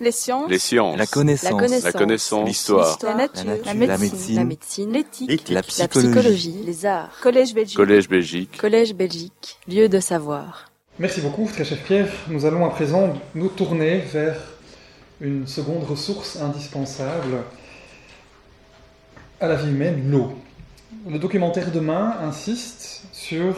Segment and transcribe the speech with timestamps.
[0.00, 0.48] Les sciences.
[0.50, 0.96] Les sciences.
[0.96, 1.82] La connaissance.
[1.82, 2.46] La connaissance.
[2.48, 2.98] L'histoire.
[3.02, 3.44] La nature.
[3.64, 3.98] La La nature.
[3.98, 4.36] médecine.
[4.36, 4.92] La médecine.
[4.92, 5.28] L'éthique.
[5.28, 5.48] L'éthique.
[5.48, 6.08] La La psychologie.
[6.10, 6.62] psychologie.
[6.64, 7.10] Les arts.
[7.20, 7.76] Collège Belgique.
[7.76, 8.56] Collège Belgique.
[8.58, 9.58] Collège Belgique.
[9.66, 10.70] Lieu de savoir.
[10.98, 12.08] Merci beaucoup, très cher Pierre.
[12.28, 14.36] Nous allons à présent nous tourner vers
[15.20, 17.42] une seconde ressource indispensable
[19.40, 20.32] à la vie humaine, l'eau.
[21.08, 23.54] Le documentaire Demain insiste sur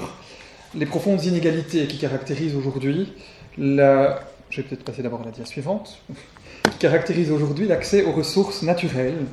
[0.74, 3.12] les profondes inégalités qui caractérisent aujourd'hui
[3.58, 4.20] la...
[4.50, 6.02] Je vais peut-être passer d'abord à la dia suivante.
[6.64, 9.24] Qui caractérisent aujourd'hui l'accès aux ressources naturelles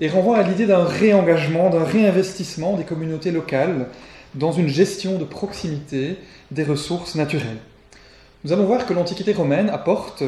[0.00, 3.88] et renvoie à l'idée d'un réengagement, d'un réinvestissement des communautés locales
[4.34, 6.16] dans une gestion de proximité
[6.50, 7.58] des ressources naturelles.
[8.44, 10.22] Nous allons voir que l'Antiquité romaine apporte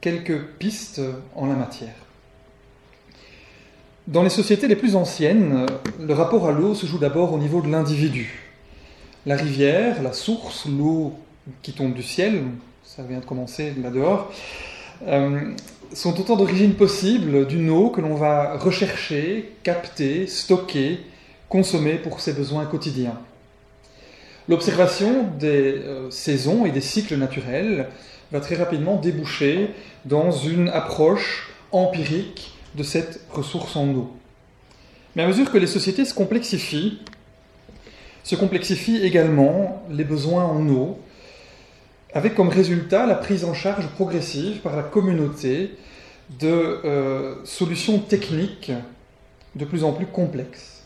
[0.00, 1.00] quelques pistes
[1.36, 1.94] en la matière.
[4.08, 5.66] Dans les sociétés les plus anciennes,
[6.00, 8.48] le rapport à l'eau se joue d'abord au niveau de l'individu.
[9.26, 11.12] La rivière, la source, l'eau
[11.62, 12.42] qui tombe du ciel,
[12.96, 14.32] ça vient de commencer là dehors,
[15.06, 15.52] euh,
[15.92, 21.00] sont autant d'origines possibles d'une eau que l'on va rechercher, capter, stocker,
[21.50, 23.18] consommer pour ses besoins quotidiens.
[24.48, 27.88] L'observation des euh, saisons et des cycles naturels
[28.32, 29.68] va très rapidement déboucher
[30.06, 34.16] dans une approche empirique de cette ressource en eau.
[35.14, 37.00] Mais à mesure que les sociétés se complexifient,
[38.24, 40.98] se complexifient également les besoins en eau,
[42.14, 45.76] avec comme résultat la prise en charge progressive par la communauté
[46.40, 48.72] de euh, solutions techniques
[49.54, 50.82] de plus en plus complexes.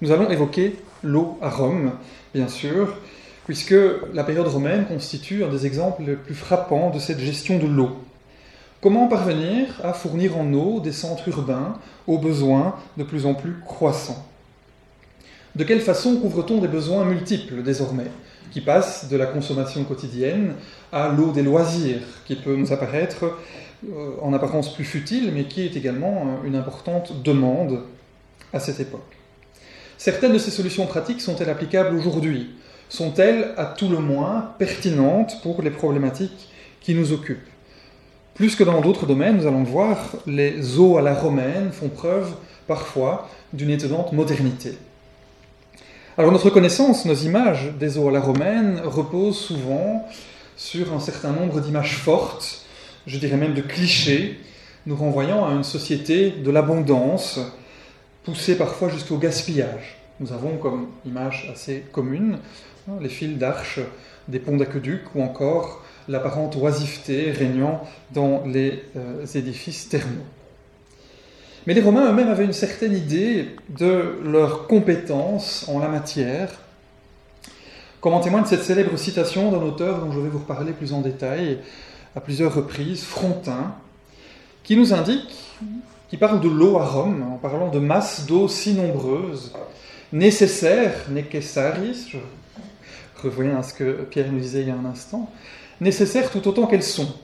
[0.00, 1.92] Nous allons évoquer l'eau à Rome,
[2.34, 2.96] bien sûr,
[3.44, 3.74] puisque
[4.12, 7.98] la période romaine constitue un des exemples les plus frappants de cette gestion de l'eau.
[8.80, 11.74] Comment parvenir à fournir en eau des centres urbains
[12.06, 14.26] aux besoins de plus en plus croissants?
[15.54, 18.10] De quelle façon couvre-t-on des besoins multiples désormais,
[18.52, 20.54] qui passent de la consommation quotidienne
[20.92, 23.24] à l'eau des loisirs, qui peut nous apparaître
[23.90, 27.80] euh, en apparence plus futile, mais qui est également euh, une importante demande
[28.52, 29.16] à cette époque.
[29.96, 32.50] Certaines de ces solutions pratiques sont-elles applicables aujourd'hui?
[32.88, 37.48] Sont-elles à tout le moins pertinentes pour les problématiques qui nous occupent?
[38.34, 42.34] Plus que dans d'autres domaines, nous allons voir, les eaux à la romaine font preuve
[42.66, 44.76] parfois d'une étonnante modernité.
[46.18, 50.06] Alors notre connaissance, nos images des eaux à la romaine reposent souvent
[50.58, 52.66] sur un certain nombre d'images fortes,
[53.06, 54.38] je dirais même de clichés,
[54.84, 57.40] nous renvoyant à une société de l'abondance,
[58.24, 59.96] poussée parfois jusqu'au gaspillage.
[60.20, 62.36] Nous avons comme image assez commune
[62.90, 63.80] hein, les fils d'arches
[64.28, 70.26] des ponts d'aqueduc ou encore l'apparente oisiveté régnant dans les euh, édifices thermaux.
[71.66, 76.50] Mais les Romains eux-mêmes avaient une certaine idée de leur compétence en la matière,
[78.00, 81.02] comme en témoigne cette célèbre citation d'un auteur dont je vais vous reparler plus en
[81.02, 81.58] détail
[82.16, 83.76] à plusieurs reprises, Frontin,
[84.64, 85.32] qui nous indique,
[86.08, 89.52] qui parle de l'eau à Rome, en parlant de masses d'eau si nombreuses,
[90.12, 92.18] nécessaires, necessaris, je
[93.22, 95.30] revoyais à ce que Pierre nous disait il y a un instant,
[95.80, 97.14] nécessaires tout autant qu'elles sont.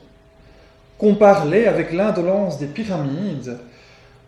[0.97, 3.59] Compare-les avec l'indolence des pyramides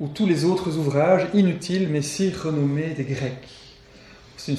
[0.01, 3.47] ou tous les autres ouvrages inutiles mais si renommés des Grecs.
[4.35, 4.57] C'est une,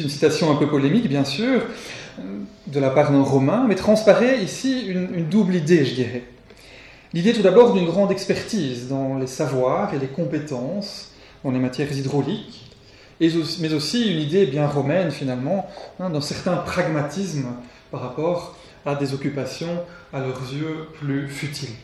[0.00, 1.62] une citation un peu polémique, bien sûr,
[2.66, 6.24] de la part d'un Romain, mais transparaît ici une, double idée, je dirais.
[7.12, 11.12] L'idée tout d'abord d'une grande expertise dans les savoirs et les compétences
[11.44, 12.72] dans les matières hydrauliques,
[13.20, 15.68] mais aussi une idée bien romaine finalement,
[16.00, 17.46] hein, d'un certain pragmatisme
[17.92, 21.76] par rapport à des occupations à leurs yeux plus futiles.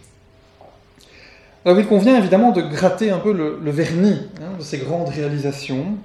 [1.68, 5.98] Alors il convient évidemment de gratter un peu le, vernis hein, de ces grandes réalisations,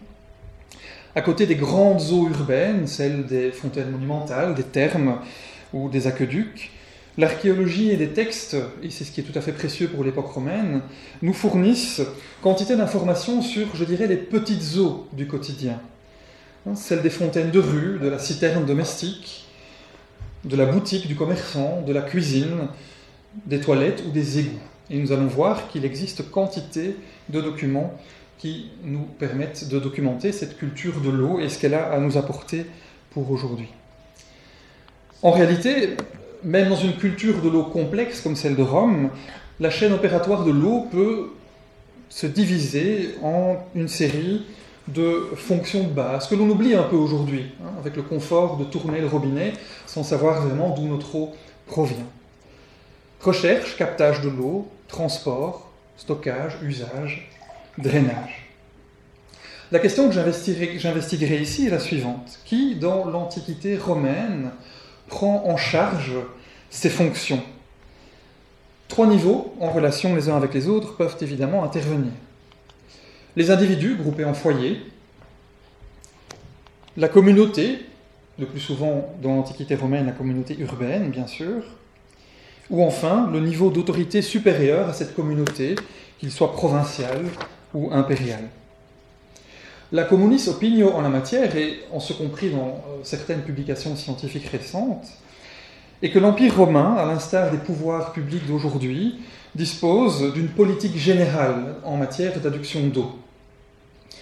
[1.16, 5.19] à côté des grandes eaux urbaines, celles des fontaines monumentales, des thermes
[5.72, 6.69] ou des aqueducs.
[7.18, 10.28] L'archéologie et les textes, et c'est ce qui est tout à fait précieux pour l'époque
[10.28, 10.81] romaine,
[11.22, 12.01] nous fournissent
[12.41, 15.80] quantité d'informations sur, je dirais, les petites eaux du quotidien.
[16.68, 19.47] Hein, Celles des fontaines de rue, de la citerne domestique,
[20.44, 22.68] de la boutique du commerçant, de la cuisine,
[23.45, 24.73] des toilettes ou des égouts.
[24.90, 26.98] Et nous allons voir qu'il existe quantité
[27.30, 27.94] de documents
[28.38, 32.18] qui nous permettent de documenter cette culture de l'eau et ce qu'elle a à nous
[32.18, 32.66] apporter
[33.12, 33.69] pour aujourd'hui.
[35.22, 35.96] En réalité,
[36.44, 39.10] même dans une culture de l'eau complexe comme celle de Rome,
[39.60, 41.30] la chaîne opératoire de l'eau peut
[42.10, 44.46] se diviser en une série
[44.88, 48.66] de fonctions de base que l'on oublie un peu aujourd'hui, hein, avec le confort de
[48.66, 49.54] tourner le robinet
[49.86, 51.31] sans savoir vraiment d'où notre eau
[51.66, 52.06] provient.
[53.22, 57.28] Recherche, captage de l'eau, transport, stockage, usage,
[57.80, 58.48] drainage.
[59.72, 62.40] La question que j'investiguerai ici est la suivante.
[62.45, 64.51] Qui, dans l'Antiquité romaine,
[65.07, 66.13] prend en charge
[66.69, 67.42] ces fonctions?
[68.88, 72.12] Trois niveaux, en relation les uns avec les autres, peuvent évidemment intervenir.
[73.36, 74.80] Les individus groupés en foyers,
[76.98, 77.80] la communauté,
[78.38, 81.63] le plus souvent dans l'Antiquité romaine la communauté urbaine bien sûr,
[82.69, 85.75] ou enfin le niveau d'autorité supérieur à cette communauté,
[86.19, 87.25] qu'il soit provincial
[87.74, 88.50] ou impérial.
[89.92, 94.48] La communis opinio en la matière, et en ce compris dans euh, certaines publications scientifiques
[94.48, 95.07] récentes,
[96.01, 99.19] est que l'Empire romain, à l'instar des pouvoirs publics d'aujourd'hui,
[99.54, 103.12] dispose d'une politique générale en matière d'adduction d'eau.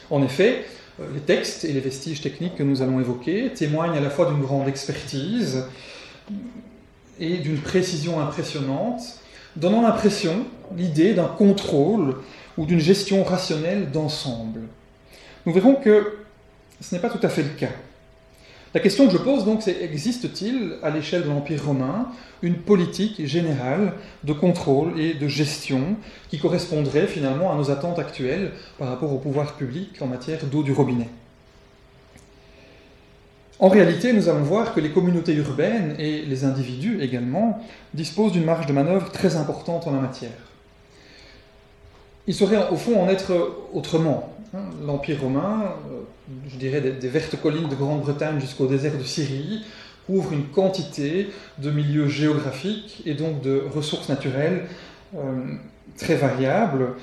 [0.09, 0.65] En effet,
[0.99, 4.25] euh, les textes et les vestiges techniques que nous allons évoquer témoignent à la fois
[4.25, 5.63] d'une grande expertise
[7.21, 9.01] et d'une précision impressionnante,
[9.55, 10.45] donnant l'impression,
[10.75, 12.15] l'idée d'un contrôle
[12.57, 14.61] ou d'une gestion rationnelle d'ensemble.
[15.45, 16.17] Nous verrons que
[16.81, 17.71] ce n'est pas tout à fait le cas.
[18.73, 22.07] La question que je pose donc, c'est existe-t-il à l'échelle de l'Empire romain
[22.41, 25.97] une politique générale de contrôle et de gestion
[26.29, 30.63] qui correspondrait finalement à nos attentes actuelles par rapport au pouvoir public en matière d'eau
[30.63, 31.09] du robinet?
[33.61, 37.63] En réalité, nous allons voir que les communautés urbaines et les individus également
[37.93, 40.31] disposent d'une marge de manœuvre très importante en la matière.
[42.25, 44.33] Il saurait au fond en être autrement.
[44.55, 46.01] Hein, L'Empire romain, euh,
[46.49, 49.63] je dirais des, vertes collines de Grande-Bretagne jusqu'au désert de Syrie,
[50.07, 51.29] couvre une quantité
[51.59, 54.65] de milieux géographiques et donc de ressources naturelles
[55.15, 55.19] euh,
[55.97, 56.95] très variables,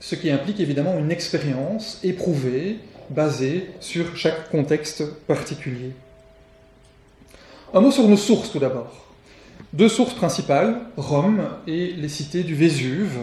[0.00, 2.78] ce qui implique évidemment une expérience éprouvée,
[3.10, 5.92] basée sur chaque contexte particulier.
[7.72, 9.06] Un mot sur nos sources tout d'abord.
[9.72, 13.18] Deux sources principales, Rome et les cités du Vésuve,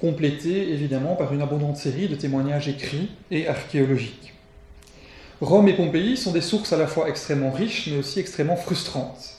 [0.00, 4.34] complétée évidemment par une abondante série de témoignages écrits et archéologiques.
[5.40, 9.38] Rome et Pompéi sont des sources à la fois extrêmement riches mais aussi extrêmement frustrantes.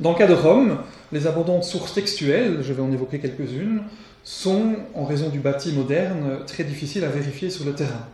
[0.00, 0.78] Dans le cas de Rome,
[1.12, 3.82] les abondantes sources textuelles, je vais en évoquer quelques-unes,
[4.24, 8.06] sont, en raison du bâti moderne, très difficiles à vérifier sur le terrain.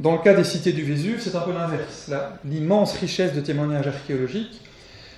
[0.00, 2.10] Dans le cas des cités du Vésuve, c'est un peu l'inverse.
[2.44, 4.60] L'immense richesse de témoignages archéologiques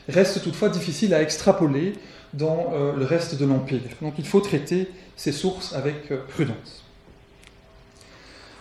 [0.09, 1.95] reste toutefois difficile à extrapoler
[2.35, 3.81] dans euh, le reste de l'Empire.
[4.03, 6.85] Donc il faut traiter ces sources avec euh, prudence.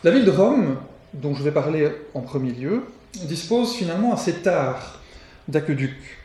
[0.03, 0.77] La ville de Rome,
[1.13, 2.83] dont je vais parler en premier lieu,
[3.23, 5.01] dispose finalement assez tard
[5.47, 6.17] d'aqueducs,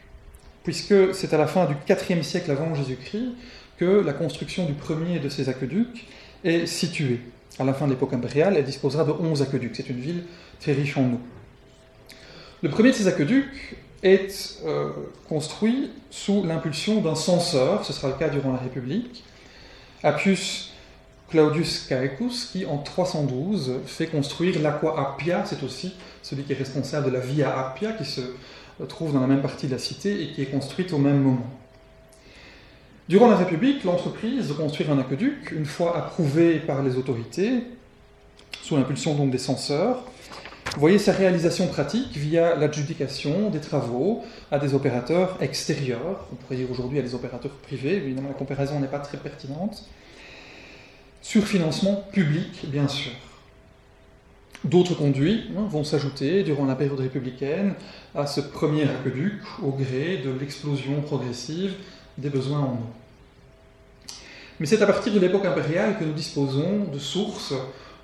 [0.64, 3.32] puisque c'est à la fin du IVe siècle avant Jésus-Christ
[3.78, 6.06] que la construction du premier de ces aqueducs
[6.44, 7.20] est située.
[7.60, 9.76] À la fin de l'époque impériale, elle disposera de 11 aqueducs.
[9.76, 10.24] C'est une ville
[10.60, 11.20] très riche en eau.
[12.62, 14.88] Le premier de ces aqueducs est euh,
[15.28, 19.24] construit sous l'impulsion d'un censeur, ce sera le cas durant la République,
[20.02, 20.72] Appius
[21.28, 27.10] Claudius Caecus, qui en 312 fait construire l'Aqua Appia, c'est aussi celui qui est responsable
[27.10, 28.22] de la Via Appia, qui se
[28.88, 31.46] trouve dans la même partie de la cité et qui est construite au même moment.
[33.10, 37.64] Durant la République, l'entreprise de construire un aqueduc, une fois approuvée par les autorités,
[38.62, 40.04] sous l'impulsion donc des censeurs,
[40.76, 44.22] voyez sa réalisation pratique via l'adjudication des travaux
[44.52, 48.78] à des opérateurs extérieurs, on pourrait dire aujourd'hui à des opérateurs privés, évidemment la comparaison
[48.78, 49.88] n'est pas très pertinente,
[51.20, 53.10] sur financement public bien sûr.
[54.62, 57.74] D'autres conduits hein, vont s'ajouter durant la période républicaine
[58.14, 61.74] à ce premier aqueduc au gré de l'explosion progressive
[62.16, 62.99] des besoins en eau.
[64.60, 67.54] Mais c'est à partir de l'époque impériale que nous disposons de sources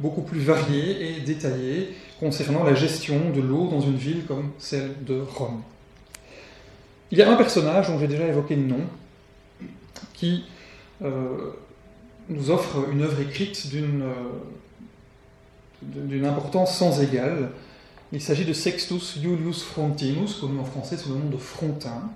[0.00, 5.04] beaucoup plus variées et détaillées concernant la gestion de l'eau dans une ville comme celle
[5.04, 5.62] de Rome.
[7.10, 8.80] Il y a un personnage dont j'ai déjà évoqué le nom,
[10.14, 10.44] qui
[11.02, 11.52] euh,
[12.28, 14.12] nous offre une œuvre écrite euh,
[15.82, 17.50] d'une importance sans égale.
[18.12, 22.10] Il s'agit de Sextus Iulius Frontinus, connu en français sous le nom de Frontin,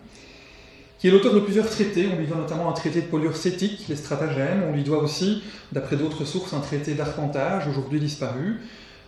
[1.01, 2.09] qui est l'auteur de plusieurs traités.
[2.13, 4.65] On lui doit notamment un traité de polure cétique, les stratagèmes.
[4.69, 5.43] On lui doit aussi,
[5.73, 8.61] d'après d'autres sources, un traité d'arpentage, aujourd'hui disparu,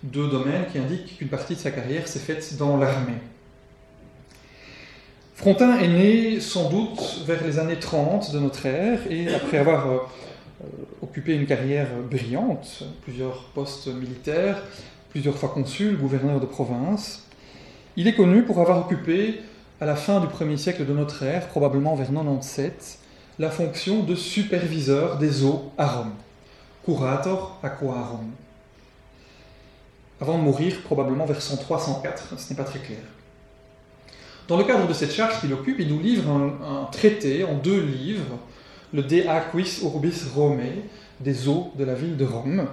[0.03, 3.21] deux domaines qui indiquent qu'une partie de sa carrière s'est faite dans l'armée.
[5.35, 9.91] Frontin est né sans doute vers les années 30 de notre ère et après avoir
[9.91, 9.99] euh,
[11.03, 14.63] occupé une carrière brillante, plusieurs postes militaires,
[15.11, 17.27] plusieurs fois consul, gouverneur de province,
[17.97, 19.41] il est connu pour avoir occupé
[19.83, 23.01] à la fin du premier siècle de notre ère, probablement vers 97,
[23.41, 26.13] la fonction de superviseur des eaux à Rome,
[26.85, 28.31] curator aquarum
[30.21, 33.01] avant de mourir probablement vers 103-104, ce n'est pas très clair.
[34.47, 37.81] Dans le cadre de cette charge qu'il occupe, il nous livre un, traité en deux
[37.81, 38.39] livres,
[38.95, 40.61] le De Aquis Urbis Rome,
[41.19, 42.69] des eaux de la ville de Rome,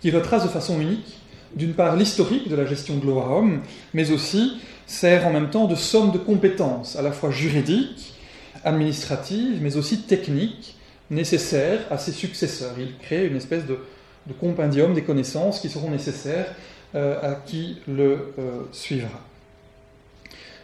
[0.00, 1.18] qui retrace de façon unique,
[1.56, 3.62] d'une part, l'historique de la gestion de l'eau à Rome,
[3.92, 4.60] mais aussi
[4.92, 8.14] sert en même temps de somme de compétences, à la fois juridiques,
[8.64, 10.76] administratives, mais aussi techniques
[11.10, 12.74] nécessaires à ses successeurs.
[12.78, 13.78] Il crée une espèce de,
[14.38, 16.54] compendium des connaissances qui seront nécessaires
[16.94, 19.20] euh, à qui le euh, suivra.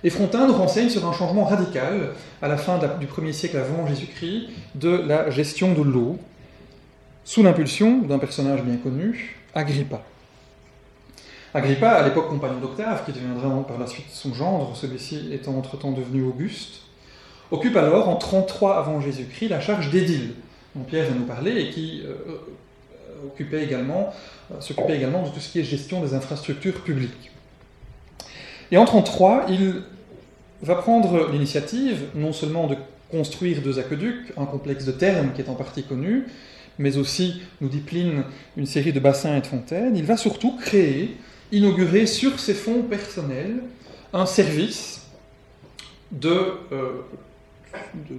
[0.05, 3.87] Et Frontin nous renseigne sur un changement radical à la fin du 1er siècle avant
[3.87, 6.19] Jésus-Christ de la gestion de l'eau,
[7.25, 10.03] sous l'impulsion d'un personnage bien connu, Agrippa.
[11.55, 15.93] Agrippa, à l'époque compagnon d'Octave, qui deviendra par la suite son gendre, celui-ci étant entre-temps
[15.93, 16.83] devenu Auguste,
[17.51, 20.35] occupe alors en 33 avant Jésus-Christ la charge d'édile,
[20.77, 23.31] dont Pierre vient nous parler, et qui euh, euh, euh,
[24.61, 27.31] s'occupait également de tout ce qui est gestion des infrastructures publiques.
[28.71, 29.83] Et en 33, il
[30.63, 32.77] va prendre l'initiative non seulement de
[33.11, 36.27] construire deux aqueducs, un complexe de termes qui est en partie connu,
[36.79, 38.25] mais aussi, nous dit Pline,
[38.59, 41.17] une série de bassins et de fontaines, il va surtout créer
[41.53, 43.63] inaugurer sur ses fonds personnels
[44.13, 45.03] un service
[46.11, 47.03] de, euh,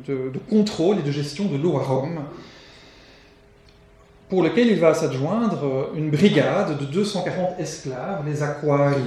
[0.08, 2.24] de, contrôle et de gestion de l'eau à Rome,
[4.30, 9.02] pour lequel il va s'adjoindre une brigade de 240 esclaves, les aquari.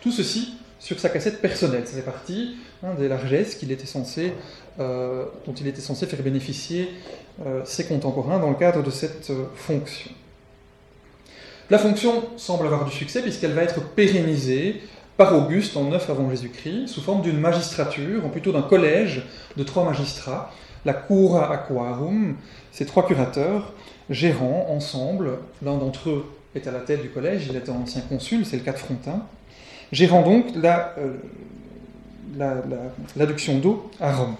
[0.00, 1.86] Tout ceci sur sa cassette personnelle.
[1.86, 3.58] Ça fait partie hein, des largesses
[4.78, 6.90] euh, dont il était censé faire bénéficier
[7.44, 10.12] euh, ses contemporains dans le cadre de cette fonction.
[11.70, 14.80] La fonction semble avoir du succès puisqu'elle va être pérennisée
[15.18, 19.22] par Auguste en 9 avant Jésus-Christ sous forme d'une magistrature, ou plutôt d'un collège
[19.56, 20.50] de trois magistrats,
[20.86, 22.36] la Cura Aquarum,
[22.72, 23.74] ces trois curateurs
[24.08, 25.32] gérant ensemble,
[25.62, 28.62] l'un d'entre eux est à la tête du collège, il était ancien consul, c'est le
[28.62, 29.26] cas de Frontin,
[29.92, 31.16] gérant donc euh,
[33.14, 34.36] l'adduction d'eau à Rome.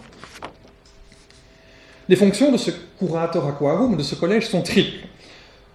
[2.08, 5.06] Les fonctions de ce curator aquarum, de ce collège, sont triples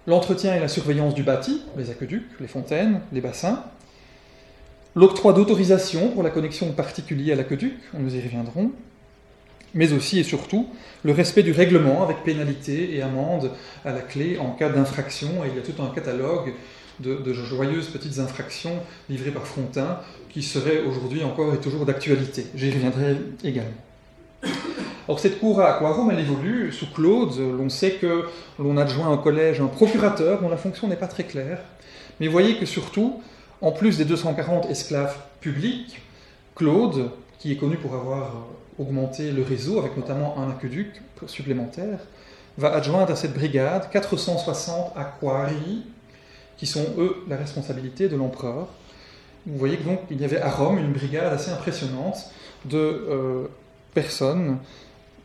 [0.06, 3.64] l'entretien et la surveillance du bâti, les aqueducs, les fontaines, les bassins,
[4.94, 8.70] l'octroi d'autorisation pour la connexion particulière à l'aqueduc, nous y reviendrons,
[9.74, 10.68] mais aussi et surtout
[11.02, 13.50] le respect du règlement avec pénalité et amende
[13.84, 15.44] à la clé en cas d'infraction.
[15.44, 16.54] Et il y a tout un catalogue
[17.00, 22.46] de, joyeuses petites infractions livrées par Frontin qui seraient aujourd'hui encore et toujours d'actualité.
[22.54, 23.83] J'y reviendrai également.
[25.08, 27.38] Or, cette cour à Aquarum, elle évolue sous Claude.
[27.38, 28.24] L'on sait que
[28.58, 31.60] l'on adjoint au collège un procurateur dont la fonction n'est pas très claire.
[32.20, 33.20] Mais voyez que surtout,
[33.60, 36.00] en plus des 240 esclaves publics,
[36.54, 38.46] Claude, qui est connu pour avoir
[38.78, 41.98] augmenté le réseau avec notamment un aqueduc supplémentaire,
[42.56, 45.82] va adjoindre à cette brigade 460 aquari,
[46.56, 48.68] qui sont eux la responsabilité de l'empereur.
[49.46, 52.30] Vous voyez que donc il y avait à Rome une brigade assez impressionnante
[52.64, 53.48] de euh,
[53.94, 54.58] personnes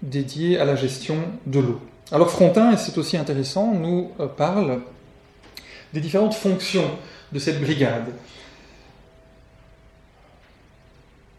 [0.02, 1.82] dédiées à la gestion de l'eau.
[2.12, 4.82] Alors Frontin, et c'est aussi intéressant, nous euh, parle
[5.94, 6.90] des différentes fonctions
[7.32, 8.08] de cette brigade.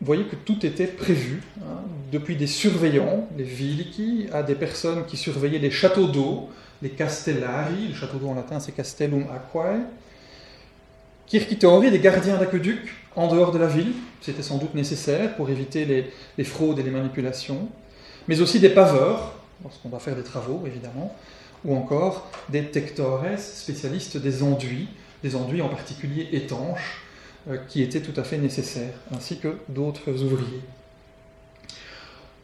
[0.00, 5.04] Vous voyez que tout était prévu, hein, depuis des surveillants, les viliki, à des personnes
[5.06, 6.48] qui surveillaient les châteaux d'eau,
[6.82, 9.80] les castellari, le château d'eau en latin c'est castellum aquae,
[11.30, 15.84] Kirkitori, des gardiens d'aqueduc en dehors de la ville, c'était sans doute nécessaire pour éviter
[16.36, 17.68] les, fraudes et les manipulations,
[18.26, 21.14] mais aussi des paveurs, lorsqu'on va faire des travaux évidemment,
[21.64, 24.88] ou encore des tectores, spécialistes des enduits,
[25.22, 27.04] des enduits en particulier étanches,
[27.48, 30.62] euh, qui étaient tout à fait nécessaires, ainsi que d'autres ouvriers.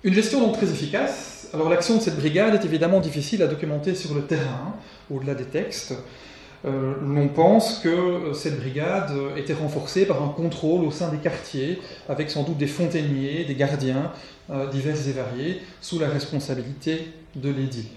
[0.05, 1.49] Une gestion donc très efficace.
[1.53, 4.77] Alors l'action de cette brigade est évidemment difficile à documenter sur le terrain,
[5.11, 5.93] au-delà des textes.
[6.65, 11.11] Euh, l'on pense que euh, cette brigade euh, était renforcée par un contrôle au sein
[11.11, 14.13] des quartiers, avec sans doute des fontainiers, des gardiens
[14.71, 17.89] divers et variés, sous la responsabilité de l'édile.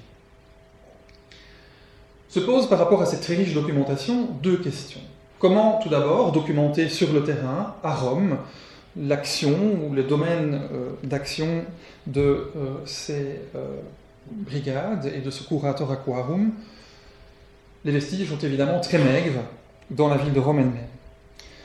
[2.27, 5.01] Se posent par rapport à cette très riche documentation deux questions.
[5.37, 8.37] Comment tout d'abord documenter sur le terrain, à Rome,
[8.97, 9.55] l'action
[9.87, 10.59] ou le domaine
[11.03, 11.63] d'action
[12.07, 12.51] de
[12.85, 13.41] ces
[14.31, 16.51] brigades et de ce curator aquarum
[17.85, 19.43] les vestiges sont évidemment très maigres
[19.89, 20.87] dans la ville de Rome elle-même.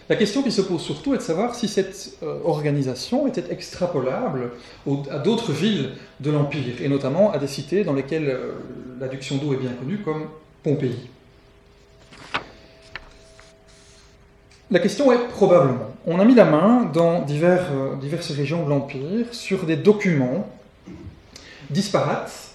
[0.08, 4.50] La question qui se pose surtout est de savoir si cette euh, organisation était extrapolable
[5.10, 8.52] à d'autres villes de l'Empire, et notamment à des cités dans lesquelles euh,
[9.00, 10.26] l'adduction d'eau est bien connue, comme
[10.62, 11.08] Pompéi.
[14.70, 15.90] La question est probablement.
[16.06, 20.46] On a mis la main dans euh, diverses régions de l'Empire sur des documents
[21.70, 22.53] disparates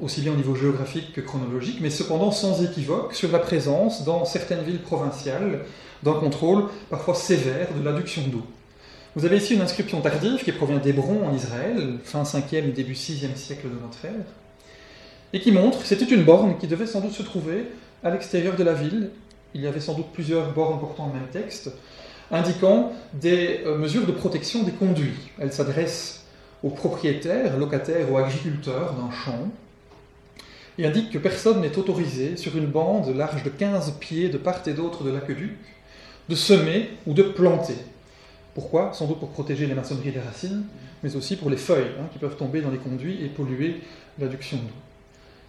[0.00, 4.24] aussi bien au niveau géographique que chronologique, mais cependant sans équivoque sur la présence dans
[4.24, 5.64] certaines villes provinciales
[6.02, 8.42] d'un contrôle parfois sévère de l'adduction d'eau.
[9.14, 12.92] Vous avez ici une inscription tardive qui provient d'Hébron en Israël, fin 5e et début
[12.92, 14.26] 6e siècle de notre ère,
[15.32, 17.66] et qui montre que c'était une borne qui devait sans doute se trouver
[18.04, 19.10] à l'extérieur de la ville.
[19.54, 21.70] Il y avait sans doute plusieurs bornes portant le même texte,
[22.30, 25.30] indiquant des euh, mesures de protection des conduits.
[25.38, 26.26] Elle s'adresse
[26.62, 29.48] aux propriétaires, locataires ou agriculteurs d'un champ
[30.78, 34.62] et indique que personne n'est autorisé sur une bande large de 15 pieds de part
[34.66, 35.56] et d'autre de l'aqueduc
[36.28, 37.76] de semer ou de planter.
[38.54, 38.92] Pourquoi?
[38.92, 40.64] Sans doute pour protéger les maçonneries des racines,
[41.02, 43.82] mais aussi pour les feuilles hein, qui peuvent tomber dans les conduits et polluer
[44.18, 44.72] l'adduction d'eau.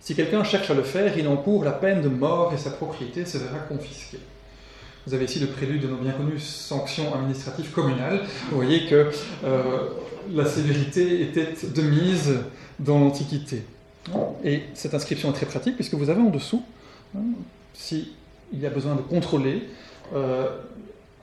[0.01, 3.25] Si quelqu'un cherche à le faire, il encourt la peine de mort et sa propriété
[3.25, 4.19] se verra confisquée.
[5.05, 8.21] Vous avez ici le prélude de nos bien connues sanctions administratives communales.
[8.49, 9.09] Vous voyez que
[9.45, 9.89] euh,
[10.33, 12.39] la sévérité était de mise
[12.79, 13.63] dans l'Antiquité.
[14.43, 16.63] Et cette inscription est très pratique puisque vous avez en dessous,
[17.15, 17.21] hein,
[17.73, 18.07] s'il
[18.53, 19.63] y a besoin de contrôler,
[20.13, 20.47] euh,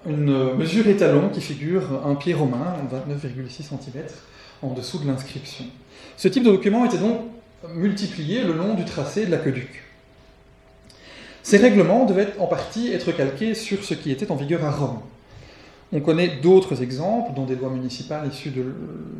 [0.07, 2.77] une mesure étalon qui figure un pied romain,
[3.09, 4.05] 29,6 cm,
[4.63, 5.65] en dessous de l'inscription.
[6.17, 7.21] Ce type de document était donc
[7.75, 9.83] multiplié le long du tracé de l'aqueduc.
[11.43, 15.01] Ces règlements devaient en partie être calqués sur ce qui était en vigueur à Rome.
[15.93, 18.65] On connaît d'autres exemples, dont des lois municipales issues de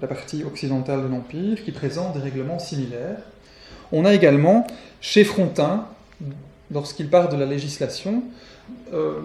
[0.01, 3.19] la partie occidentale de l'Empire, qui présentent des règlements similaires.
[3.97, 4.67] On a également,
[5.01, 5.87] chez Frontin,
[6.73, 8.25] lorsqu'il parle de la législation,
[8.93, 9.21] euh,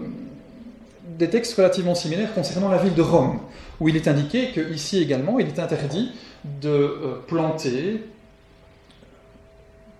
[1.18, 3.40] des textes relativement similaires concernant la ville de Rome,
[3.80, 6.12] où il est indiqué qu'ici également, il est interdit
[6.44, 8.04] de euh, planter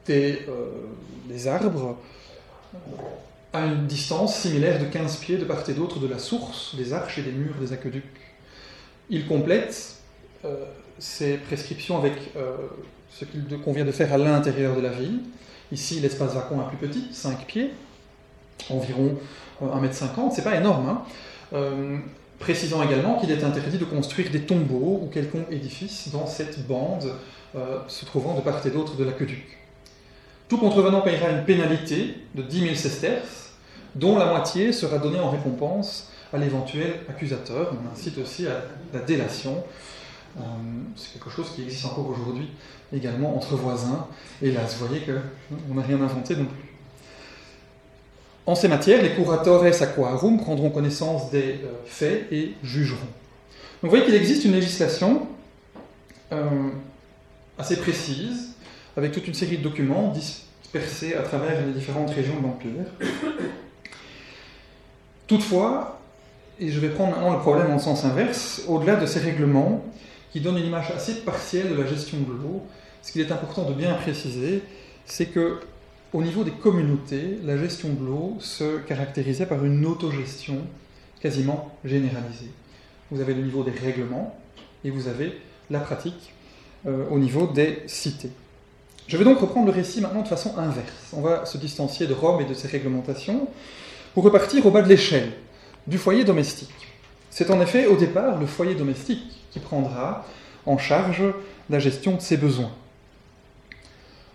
[0.06, 1.98] des, euh, arbres
[3.52, 6.92] à une distance similaire de 15 pieds de part et d'autre de la source, des
[6.92, 8.04] arches et des murs des aqueducs.
[9.08, 9.96] Il complète
[11.00, 12.14] ces prescriptions avec
[13.10, 15.20] ce qu'il convient de faire à l'intérieur de la ville.
[15.72, 17.70] Ici, l'espace vacant est plus petit, 5 pieds,
[18.70, 19.16] environ
[19.62, 20.88] 1m50, c'est pas énorme.
[20.88, 21.02] Hein.
[21.52, 21.98] Euh,
[22.38, 27.12] précisant également qu'il est interdit de construire des tombeaux ou quelconque édifice dans cette bande
[27.54, 29.58] euh, se trouvant de part et d'autre de l'aqueduc.
[30.48, 33.52] Tout contrevenant payera une pénalité de 10 000 sesterces,
[33.94, 37.72] dont la moitié sera donnée en récompense à l'éventuel accusateur.
[37.72, 38.62] On incite aussi à
[38.92, 39.62] la délation.
[40.38, 40.42] Euh,
[40.96, 42.48] c'est quelque chose qui existe encore aujourd'hui
[42.92, 44.06] également entre voisins.
[44.40, 46.70] Hélas, vous voyez qu'on n'a rien inventé non plus.
[48.46, 52.98] En ces matières, les curatores aquarum prendront connaissance des euh, faits et jugeront.
[53.00, 53.10] Donc
[53.84, 55.26] vous voyez qu'il existe une législation
[56.32, 56.70] euh,
[57.58, 58.54] assez précise,
[58.96, 62.86] avec toute une série de documents dispersés à travers les différentes régions de l'Empire.
[65.26, 66.00] Toutefois,
[66.58, 69.84] et je vais prendre maintenant le problème en sens inverse, au-delà de ces règlements
[70.32, 72.62] qui donnent une image assez partielle de la gestion de l'eau,
[73.02, 74.62] ce qu'il est important de bien préciser,
[75.06, 75.60] c'est que
[76.12, 80.58] au niveau des communautés, la gestion de l'eau se caractérisait par une autogestion
[81.20, 82.50] quasiment généralisée.
[83.10, 84.36] Vous avez le niveau des règlements
[84.84, 85.38] et vous avez
[85.70, 86.32] la pratique
[86.86, 88.30] euh, au niveau des cités.
[89.06, 91.12] Je vais donc reprendre le récit maintenant de façon inverse.
[91.12, 93.48] On va se distancier de Rome et de ses réglementations
[94.14, 95.32] pour repartir au bas de l'échelle,
[95.86, 96.70] du foyer domestique.
[97.30, 100.24] C'est en effet au départ le foyer domestique qui prendra
[100.66, 101.22] en charge
[101.68, 102.72] la gestion de ses besoins.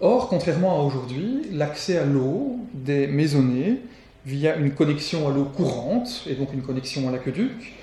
[0.01, 3.81] Or, contrairement à aujourd'hui, l'accès à l'eau des maisonnées
[4.25, 7.73] via une connexion à l'eau courante, et donc une connexion à l'aqueduc,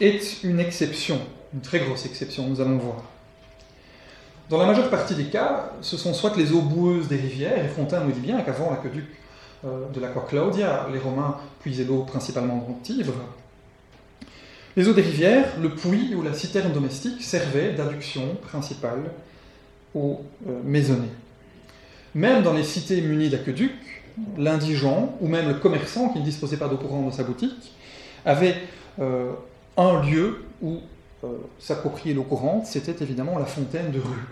[0.00, 1.18] est une exception,
[1.52, 3.02] une très grosse exception, nous allons voir.
[4.48, 7.68] Dans la majeure partie des cas, ce sont soit les eaux boueuses des rivières, et
[7.68, 9.04] Fontaine nous dit bien qu'avant l'aqueduc
[9.64, 13.12] euh, de l'Aqua Claudia, les Romains puisaient l'eau principalement dans Tibre.
[14.78, 19.10] Les eaux des rivières, le puits ou la citerne domestique servaient d'adduction principale
[19.92, 21.10] aux euh, maisonnées.
[22.14, 23.72] Même dans les cités munies d'aqueducs,
[24.36, 27.74] l'indigent ou même le commerçant qui ne disposait pas d'eau courante dans sa boutique
[28.24, 28.54] avait
[29.00, 29.32] euh,
[29.76, 30.76] un lieu où
[31.24, 31.26] euh,
[31.58, 34.26] s'approprier l'eau courante, c'était évidemment la fontaine de rue.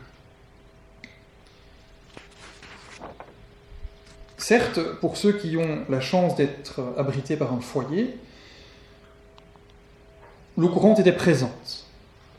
[4.38, 8.16] Certes, pour ceux qui ont la chance d'être abrités par un foyer,
[10.56, 11.86] l'eau courante était présente.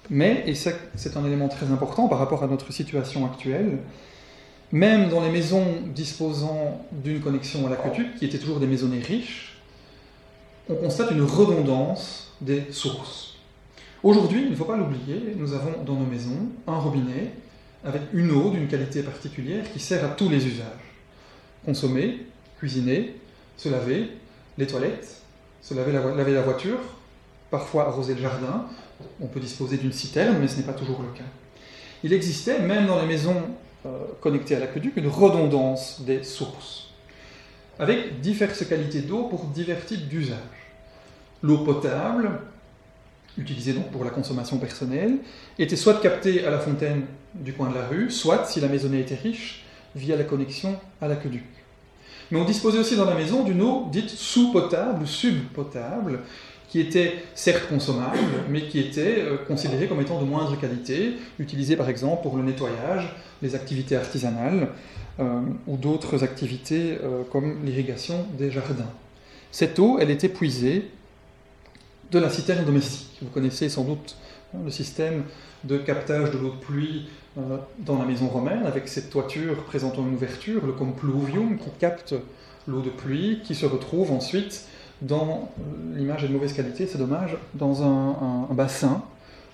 [0.10, 3.80] Mais, et c'est un élément très important par rapport à notre situation actuelle,
[4.72, 9.58] même dans les maisons disposant d'une connexion à l'aqueduc, qui étaient toujours des maisonnées riches,
[10.70, 13.36] on constate une redondance des sources.
[14.04, 17.32] Aujourd'hui, il ne faut pas l'oublier, nous avons dans nos maisons un robinet
[17.84, 20.66] avec une eau d'une qualité particulière qui sert à tous les usages.
[21.66, 22.26] Consommer,
[22.60, 23.16] cuisiner,
[23.56, 24.10] se laver,
[24.58, 25.22] les toilettes,
[25.62, 26.80] se laver la, laver la voiture,
[27.50, 28.66] parfois arroser le jardin.
[29.22, 31.26] On peut disposer d'une citerne, mais ce n'est pas toujours le cas.
[32.04, 33.42] Il existait, même dans les maisons
[33.86, 33.90] euh,
[34.22, 36.90] connecté à l'aqueduc une redondance des sources,
[37.80, 40.38] avec diverses qualités d'eau pour divers types d'usages.
[41.44, 42.32] L'eau potable,
[43.38, 45.20] utilisée donc pour la consommation personnelle,
[45.60, 47.06] était soit captée à la fontaine
[47.36, 49.64] du coin de la rue, soit, si la maisonnée était riche,
[49.96, 51.46] via la connexion à l'aqueduc.
[52.32, 56.20] Mais on disposait aussi dans la maison d'une eau dite sous-potable ou sub-potable,
[56.70, 58.18] qui étaient certes consommables,
[58.50, 62.44] mais qui étaient euh, considérés comme étant de moindre qualité, utilisés par exemple pour le
[62.44, 64.70] nettoyage, les activités artisanales
[65.20, 68.92] euh, ou d'autres activités euh, comme l'irrigation des jardins.
[69.52, 70.90] Cette eau, elle était puisée
[72.12, 73.18] de la citerne domestique.
[73.22, 74.18] Vous connaissez sans doute
[74.54, 75.24] hein, le système
[75.64, 77.08] de captage de l'eau de pluie
[77.78, 82.16] dans la maison romaine, avec cette toiture présentant une ouverture, le compluvium, qui capte
[82.68, 84.66] l'eau de pluie, qui se retrouve ensuite
[85.02, 85.52] dans
[85.96, 89.04] l'image est de mauvaise qualité, c'est dommage, dans un, bassin,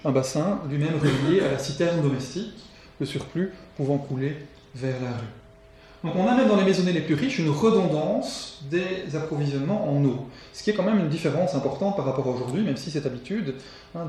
[0.05, 2.53] un bassin lui-même relié à la citerne domestique,
[2.99, 4.37] le surplus pouvant couler
[4.75, 5.27] vers la rue.
[6.03, 10.03] Donc on a même dans les maisonnées les plus riches une redondance des approvisionnements en
[10.03, 12.91] eau, ce qui est quand même une différence importante par rapport à aujourd'hui, même si
[12.91, 13.55] cette habitude
[13.95, 14.05] hein,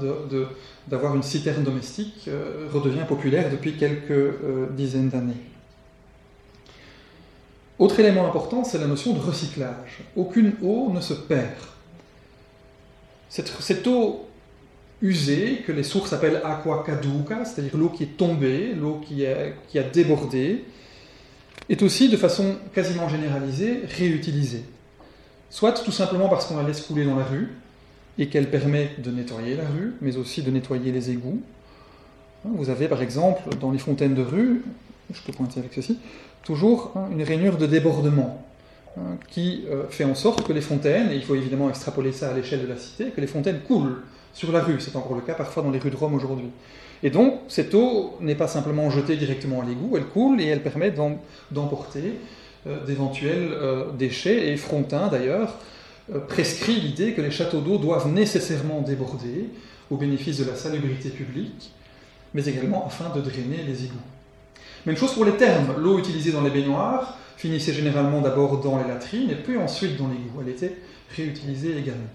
[0.88, 5.53] d'avoir une citerne domestique euh, redevient populaire depuis quelques euh, dizaines d'années.
[7.78, 10.02] Autre élément important, c'est la notion de recyclage.
[10.16, 11.50] Aucune eau ne se perd.
[13.28, 14.28] Cette, eau
[15.02, 19.82] usée, que les sources appellent aqua caduca, c'est-à-dire l'eau qui est tombée, l'eau qui a,
[19.92, 20.64] débordé,
[21.68, 24.64] est aussi de façon quasiment généralisée réutilisée.
[25.50, 27.48] Soit tout simplement parce qu'on la laisse couler dans la rue
[28.18, 31.42] et qu'elle permet de nettoyer la rue, mais aussi de nettoyer les égouts.
[32.44, 34.62] Vous avez par exemple dans les fontaines de rue,
[35.12, 35.98] je peux pointer avec ceci,
[36.44, 38.44] toujours hein, une rainure de débordement
[38.96, 42.30] hein, qui euh, fait en sorte que les fontaines, et il faut évidemment extrapoler ça
[42.30, 44.02] à l'échelle de la cité, que les fontaines coulent
[44.33, 44.80] sur la rue.
[44.80, 46.50] C'est encore le cas parfois dans les rues de Rome aujourd'hui.
[47.02, 50.62] Et donc, cette eau n'est pas simplement jetée directement à l'égout, elle coule et elle
[50.62, 50.92] permet
[51.50, 52.14] d'emporter
[52.66, 54.52] euh, d'éventuels euh, déchets.
[54.52, 55.59] Et Frontin, d'ailleurs,
[56.28, 59.48] prescrit l'idée que les châteaux d'eau doivent nécessairement déborder
[59.90, 61.72] au bénéfice de la salubrité publique,
[62.35, 64.13] mais également afin de drainer les égouts.
[64.86, 65.74] Même chose pour les termes.
[65.78, 70.08] L'eau utilisée dans les baignoires finissait généralement d'abord dans les latrines et puis ensuite dans
[70.08, 70.40] l'égout.
[70.40, 70.76] Elle était
[71.16, 72.10] réutilisée également.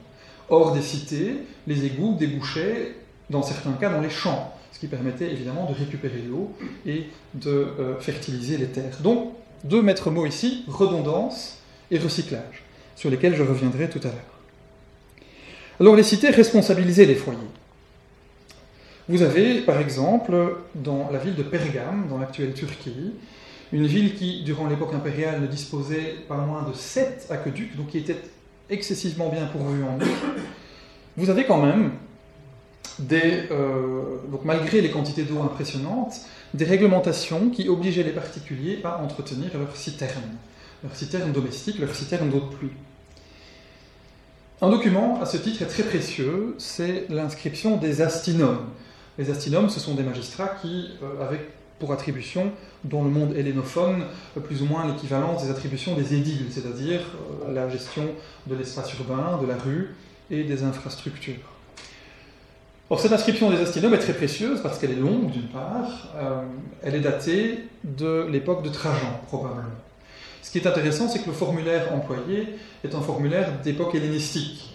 [0.49, 1.35] Hors des cités,
[1.67, 2.95] les égouts débouchaient
[3.29, 6.51] dans certains cas dans les champs, ce qui permettait évidemment de récupérer l'eau
[6.85, 8.97] et de euh, fertiliser les terres.
[9.01, 11.57] Donc, deux maîtres mots ici, redondance
[11.91, 12.63] et recyclage,
[12.95, 14.39] sur lesquels je reviendrai tout à l'heure.
[15.79, 17.39] Alors les cités responsabilisaient les foyers.
[19.09, 23.15] Vous avez, par exemple, dans la ville de Pergame, dans l'actuelle Turquie,
[23.73, 27.97] une ville qui, durant l'époque impériale, ne disposait pas moins de sept aqueducs, donc qui
[27.97, 28.21] était
[28.69, 30.07] excessivement bien pourvue en eau.
[31.17, 31.93] Vous avez quand même,
[32.99, 36.13] des, euh, donc malgré les quantités d'eau impressionnantes,
[36.53, 40.37] des réglementations qui obligeaient les particuliers à entretenir leurs citernes,
[40.83, 42.71] leurs citernes domestiques, leurs citernes d'eau de pluie.
[44.61, 48.67] Un document à ce titre est très précieux, c'est l'inscription des astinomes.
[49.19, 51.41] Les astinomes, ce sont des magistrats qui, euh, avec
[51.77, 52.53] pour attribution,
[52.85, 54.03] dans le monde hellénophone,
[54.37, 58.03] euh, plus ou moins l'équivalent des attributions des édiles, c'est-à-dire euh, la gestion
[58.47, 59.93] de l'espace urbain, de la rue
[60.31, 61.35] et des infrastructures.
[62.89, 66.07] Or, cette inscription des astinomes est très précieuse parce qu'elle est longue, d'une part,
[66.81, 69.67] elle est datée de l'époque de Trajan, probablement.
[70.41, 72.47] Ce qui est intéressant, c'est que le formulaire employé
[72.83, 74.68] est un formulaire d'époque hellénistique.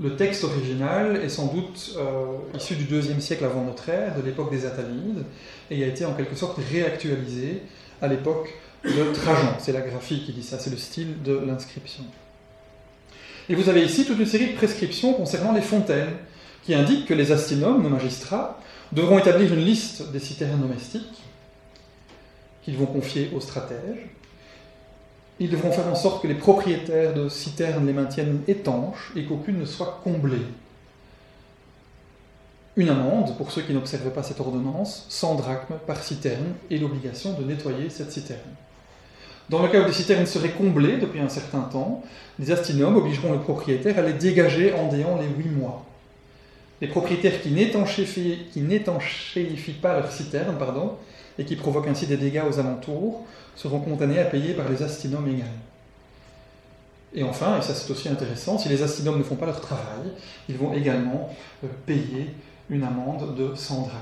[0.00, 4.22] Le texte original est sans doute euh, issu du deuxième siècle avant notre ère, de
[4.22, 5.24] l'époque des Attalides,
[5.70, 7.62] et a été en quelque sorte réactualisé
[8.00, 9.56] à l'époque de Trajan.
[9.58, 12.04] C'est la graphie qui dit ça, c'est le style de l'inscription.
[13.48, 16.14] Et vous avez ici toute une série de prescriptions concernant les fontaines,
[16.62, 18.58] qui indiquent que les astinomes, nos magistrats,
[18.92, 21.22] devront établir une liste des citernes domestiques
[22.62, 24.08] qu'ils vont confier aux stratèges,
[25.40, 29.58] ils devront faire en sorte que les propriétaires de citernes les maintiennent étanches et qu'aucune
[29.58, 30.46] ne soit comblée.
[32.76, 37.34] Une amende pour ceux qui n'observent pas cette ordonnance, 100 drachmes par citerne et l'obligation
[37.34, 38.40] de nettoyer cette citerne.
[39.50, 42.02] Dans le cas où des citernes seraient comblées depuis un certain temps,
[42.38, 45.84] les astinomes obligeront le propriétaire à les dégager en déant les huit mois.
[46.80, 50.94] Les propriétaires qui n'étanchéifient pas leur citerne pardon,
[51.38, 55.28] et qui provoquent ainsi des dégâts aux alentours seront condamnés à payer par les astinomes
[55.28, 55.52] également.
[57.14, 60.10] Et enfin, et ça c'est aussi intéressant, si les astinomes ne font pas leur travail,
[60.48, 62.34] ils vont également euh, payer
[62.70, 63.98] une amende de 100 drachmes.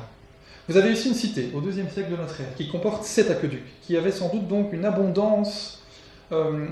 [0.69, 3.67] Vous avez ici une cité, au deuxième siècle de notre ère, qui comporte sept aqueducs,
[3.83, 5.83] qui avait sans doute donc une abondance
[6.31, 6.67] euh,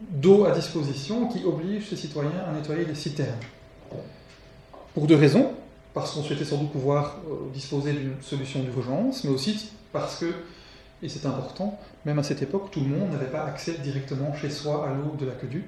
[0.00, 3.38] d'eau à disposition qui oblige ces citoyens à nettoyer les citernes.
[4.92, 5.52] Pour deux raisons,
[5.94, 10.26] parce qu'on souhaitait sans doute pouvoir euh, disposer d'une solution d'urgence, mais aussi parce que
[11.04, 14.48] et c'est important, même à cette époque, tout le monde n'avait pas accès directement chez
[14.48, 15.66] soi à l'eau de l'aqueduc,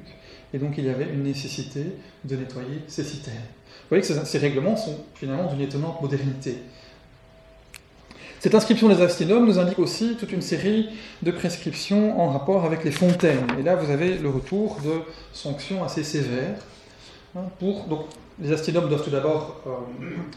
[0.54, 1.84] et donc il y avait une nécessité
[2.24, 3.36] de nettoyer ces citernes.
[3.36, 6.56] Vous voyez que ces règlements sont finalement d'une étonnante modernité.
[8.40, 10.88] Cette inscription des astinomes nous indique aussi toute une série
[11.22, 13.46] de prescriptions en rapport avec les fontaines.
[13.58, 16.58] Et là, vous avez le retour de sanctions assez sévères.
[17.34, 18.06] Hein, pour, donc,
[18.40, 19.70] les astinomes doivent tout d'abord euh,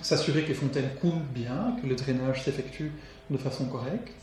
[0.02, 2.92] s'assurer que les fontaines coulent bien, que le drainage s'effectue
[3.30, 4.14] de façon correcte,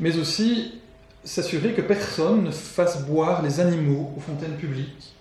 [0.00, 0.80] mais aussi
[1.24, 5.12] s'assurer que personne ne fasse boire les animaux aux fontaines publiques,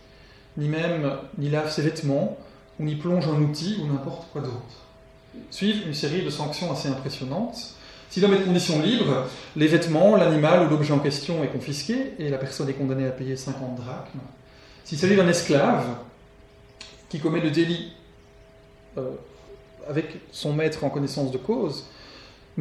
[0.57, 2.37] ni même ni lave ses vêtements,
[2.79, 4.87] ou n'y plonge un outil ou n'importe quoi d'autre.
[5.49, 7.75] Suivent une série de sanctions assez impressionnantes.
[8.09, 12.13] Si l'homme est de condition libre, les vêtements, l'animal ou l'objet en question est confisqué
[12.19, 14.19] et la personne est condamnée à payer 50 drachmes.
[14.83, 15.85] S'il s'agit d'un esclave
[17.07, 17.93] qui commet le délit
[18.97, 19.11] euh,
[19.87, 21.85] avec son maître en connaissance de cause,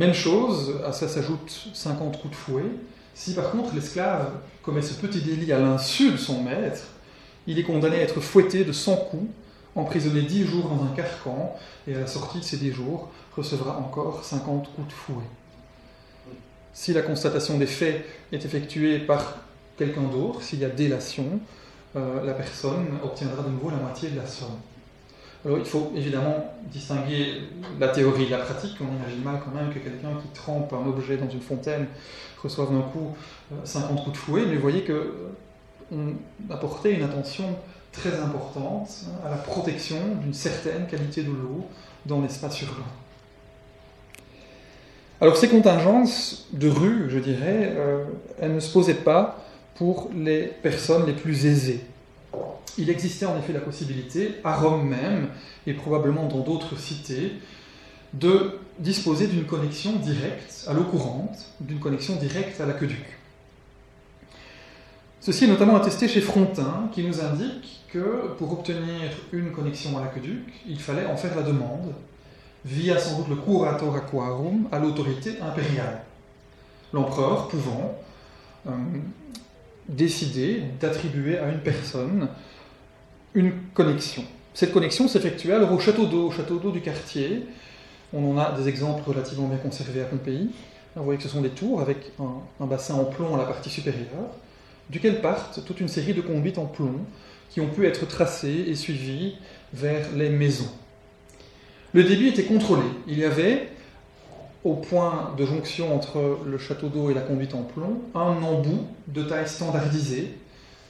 [0.00, 2.64] même chose, à ça s'ajoute 50 coups de fouet.
[3.14, 4.30] Si par contre l'esclave
[4.62, 6.84] commet ce petit délit à l'insu de son maître,
[7.46, 9.30] il est condamné à être fouetté de 100 coups,
[9.76, 11.54] emprisonné 10 jours dans un carcan,
[11.86, 15.28] et à la sortie de ces 10 jours recevra encore 50 coups de fouet.
[16.72, 19.36] Si la constatation des faits est effectuée par
[19.76, 21.40] quelqu'un d'autre, s'il y a délation,
[21.96, 24.60] euh, la personne obtiendra de nouveau la moitié de la somme.
[25.44, 27.42] Alors il faut évidemment distinguer
[27.78, 28.76] la théorie de la pratique.
[28.80, 31.86] On imagine mal quand même que quelqu'un qui trempe un objet dans une fontaine
[32.42, 33.16] reçoive d'un coup
[33.64, 36.14] 50 euh, coups de fouet, mais vous voyez qu'on
[36.50, 37.56] a porté une attention
[37.92, 41.66] très importante hein, à la protection d'une certaine qualité de l'eau
[42.06, 42.84] dans l'espace urbain.
[45.22, 48.04] Alors ces contingences de rue, je dirais, euh,
[48.40, 49.42] elles ne se posaient pas
[49.74, 51.84] pour les personnes les plus aisées.
[52.78, 55.28] Il existait en effet la possibilité, à Rome même,
[55.66, 57.32] et probablement dans d'autres cités,
[58.14, 63.18] de disposer d'une connexion directe à l'eau courante, d'une connexion directe à l'aqueduc.
[65.20, 70.00] Ceci est notamment attesté chez Frontin, qui nous indique que pour obtenir une connexion à
[70.00, 71.92] l'aqueduc, il fallait en faire la demande,
[72.64, 76.02] via sans doute le curator aquarum, à l'autorité impériale.
[76.92, 77.98] L'empereur pouvant
[78.66, 78.70] euh,
[79.88, 82.28] décider d'attribuer à une personne
[83.34, 84.24] une connexion.
[84.54, 87.46] Cette connexion s'effectuait alors au château d'eau, au château d'eau du quartier.
[88.12, 90.50] On en a des exemples relativement bien conservés à Pompéi.
[90.96, 93.70] Vous voyez que ce sont des tours avec un, bassin en plomb à la partie
[93.70, 94.34] supérieure,
[94.88, 96.96] duquel partent toute une série de conduites en plomb
[97.48, 99.36] qui ont pu être tracées et suivies
[99.72, 100.70] vers les maisons.
[101.92, 102.82] Le débit était contrôlé.
[103.06, 103.68] Il y avait,
[104.64, 108.86] au point de jonction entre le château d'eau et la conduite en plomb, un embout
[109.06, 110.34] de taille standardisée,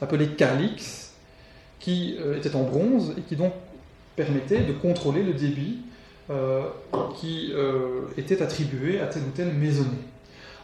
[0.00, 1.10] appelé calix,
[1.81, 3.53] qui euh, était en bronze et qui donc
[4.14, 5.79] permettait de contrôler le débit
[6.29, 6.62] euh,
[7.16, 9.88] qui euh, était attribué à telle ou telle maisonnée.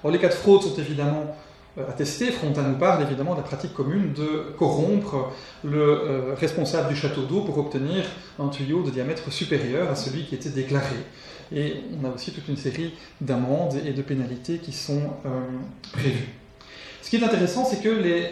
[0.08, 1.34] Les cas de fraude sont évidemment
[1.76, 2.30] attestés.
[2.30, 5.32] Frontin nous parle évidemment de la pratique commune de corrompre
[5.64, 8.04] le responsable du château d'eau pour obtenir
[8.38, 10.94] un tuyau de diamètre supérieur à celui qui était déclaré.
[11.52, 15.02] Et on a aussi toute une série d'amendes et de pénalités qui sont
[15.90, 16.34] prévues.
[17.02, 18.28] Ce qui est intéressant, c'est que les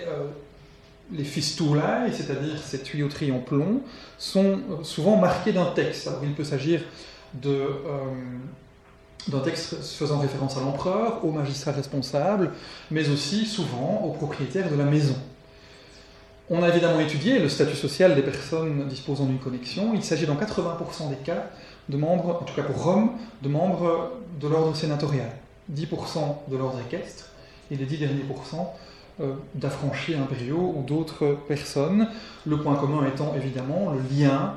[1.13, 3.83] les fistulae, c'est-à-dire ces tuyauteries en plomb,
[4.19, 6.09] sont euh, souvent marquées d'un texte.
[6.09, 6.81] Alors il peut s'agir
[7.45, 7.69] euh,
[9.29, 12.53] d'un texte faisant référence à l'empereur, au magistrat responsable,
[12.91, 15.17] mais aussi souvent au propriétaire de la maison.
[16.51, 19.93] On a évidemment étudié le statut social des personnes disposant d'une connexion.
[19.95, 21.51] Il s'agit dans 80% des cas
[21.89, 23.13] de membres, en tout cas pour Rome,
[23.43, 25.31] de membres de l'ordre sénatorial.
[25.73, 27.31] 10% de l'ordre équestre
[27.71, 28.77] et les 10 derniers pourcents
[29.21, 32.09] euh, d'affranchis impériaux ou d'autres personnes,
[32.47, 34.55] le point commun étant évidemment le lien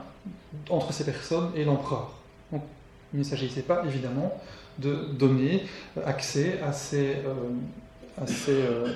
[0.70, 2.14] entre ces personnes et l'empereur.
[2.52, 4.42] il ne s'agissait pas évidemment
[4.80, 5.64] de donner
[6.06, 8.94] accès à ces, euh, à ces euh,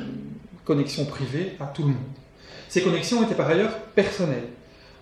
[0.65, 1.97] connexions privées à tout le monde.
[2.67, 4.47] Ces connexions étaient par ailleurs personnelles.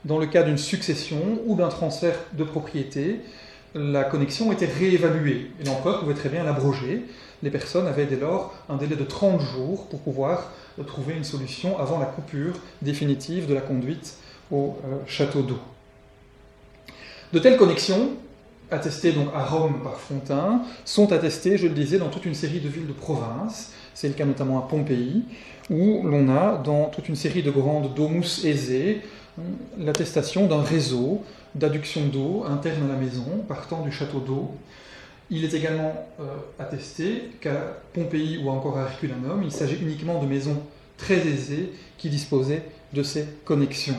[0.06, 3.22] Dans le cas d'une succession ou d'un transfert de propriété,
[3.76, 7.04] la connexion était réévaluée et l'empereur pouvait très bien l'abroger
[7.44, 10.52] les personnes avaient dès lors un délai de 30 jours pour pouvoir
[10.86, 14.16] trouver une solution avant la coupure définitive de la conduite
[14.52, 15.60] au euh, château d'eau.
[17.34, 18.12] De telles connexions,
[18.72, 22.60] attestées donc à Rome par Fontaine, sont attestées, je le disais, dans toute une série
[22.60, 23.72] de villes de province.
[23.94, 25.26] C'est le cas notamment à Pompéi,
[25.70, 29.02] où l'on a, dans toute une série de grandes domus aisées,
[29.78, 31.24] l'attestation d'un réseau
[31.56, 34.52] d'adduction d'eau interne à la maison, partant du château d'eau
[35.32, 36.24] il est également euh,
[36.58, 40.62] attesté qu'à Pompéi ou encore à Herculanum, il s'agit uniquement de maisons
[40.98, 42.64] très aisées qui disposaient
[42.94, 43.96] de ces connexions.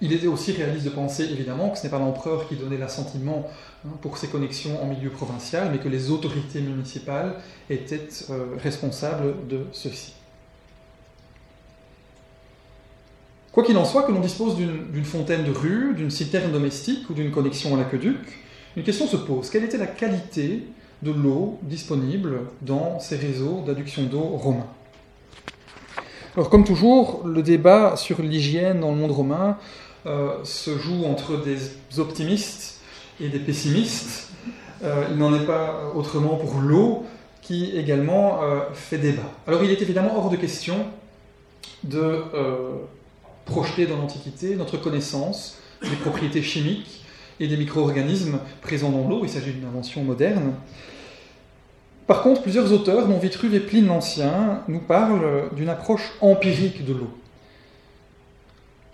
[0.00, 3.48] Il était aussi réaliste de penser évidemment que ce n'est pas l'empereur qui donnait l'assentiment
[3.86, 7.36] hein, pour ces connexions en milieu provincial, mais que les autorités municipales
[7.70, 10.14] étaient euh, responsables de ceci.
[13.52, 17.14] Quoi qu'il en soit, que l'on dispose d'une fontaine de rue, d'une citerne domestique ou
[17.14, 18.16] d'une connexion à l'aqueduc,
[18.76, 19.50] une question se pose.
[19.50, 20.64] Quelle était la qualité
[21.02, 24.68] de l'eau disponible dans ces réseaux d'adduction d'eau romains
[26.34, 29.58] Alors comme toujours, le débat sur l'hygiène dans le monde romain
[30.06, 31.58] euh, se joue entre des
[31.98, 32.80] optimistes
[33.20, 34.30] et des pessimistes.
[34.82, 37.04] Euh, il n'en est pas autrement pour l'eau
[37.40, 39.30] qui également euh, fait débat.
[39.46, 40.86] Alors il est évidemment hors de question
[41.84, 42.22] de
[43.44, 47.01] projeter dans l'Antiquité notre connaissance des propriétés chimiques
[47.42, 49.20] et des micro-organismes présents dans l'eau.
[49.24, 50.54] Il s'agit d'une invention moderne.
[52.06, 56.92] Par contre, plusieurs auteurs, dont Vitruve et Pline l'Ancien, nous parlent d'une approche empirique de
[56.92, 57.10] l'eau.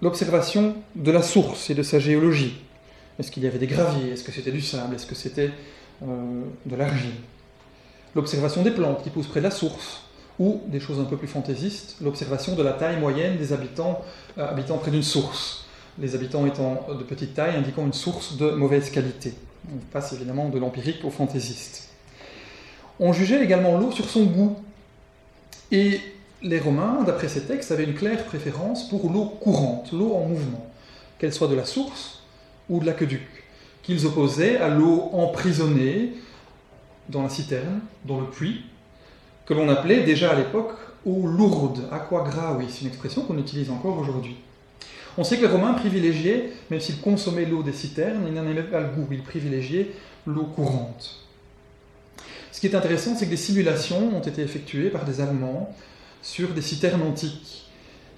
[0.01, 2.57] L'observation de la source et de sa géologie.
[3.19, 4.13] Est-ce qu'il y avait des graviers?
[4.13, 4.95] Est-ce que c'était du sable?
[4.95, 5.51] Est-ce que c'était
[6.03, 7.17] euh, de l'argile?
[8.15, 10.05] L'observation des plantes qui poussent près de la source.
[10.39, 14.03] Ou, des choses un peu plus fantaisistes, l'observation de la taille moyenne des habitants
[14.39, 15.68] euh, habitant près d'une source.
[16.01, 19.35] Les habitants étant de petite taille, indiquant une source de mauvaise qualité.
[19.73, 21.89] On passe évidemment de l'empirique au fantaisiste.
[23.01, 24.57] On jugeait également l'eau sur son goût.
[25.73, 26.01] Et
[26.43, 30.67] les Romains, d'après ces textes, avaient une claire préférence pour l'eau courante, l'eau en mouvement,
[31.19, 32.23] qu'elle soit de la source
[32.69, 33.27] ou de l'aqueduc,
[33.83, 36.13] qu'ils opposaient à l'eau emprisonnée
[37.09, 38.65] dans la citerne, dans le puits,
[39.47, 43.71] que l'on appelait déjà à l'époque eau lourde, aqua gravis, c'est une expression qu'on utilise
[43.71, 44.37] encore aujourd'hui.
[45.19, 48.63] On sait que les Romains privilégiaient, même s'ils consommaient l'eau des citernes, ils n'en aimaient
[48.63, 49.91] pas le goût, ils privilégiaient
[50.27, 51.17] l'eau courante.
[52.53, 55.75] Ce qui est intéressant, c'est que des simulations ont été effectuées par des Allemands
[56.23, 57.69] sur des citernes antiques.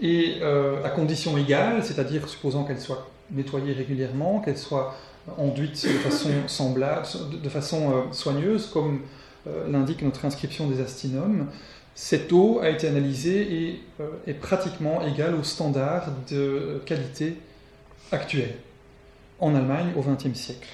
[0.02, 4.94] Et euh, à conditions égales, c'est-à-dire supposant qu'elles soient nettoyées régulièrement, qu'elles soient
[5.38, 7.06] enduites de façon semblable,
[7.42, 9.00] de façon euh, soigneuse, comme
[9.46, 11.46] euh, l'indique notre inscription des astinums,
[12.02, 13.82] cette eau a été analysée et
[14.26, 17.36] est pratiquement égale aux standards de qualité
[18.10, 18.54] actuels
[19.38, 20.70] en Allemagne au XXe siècle.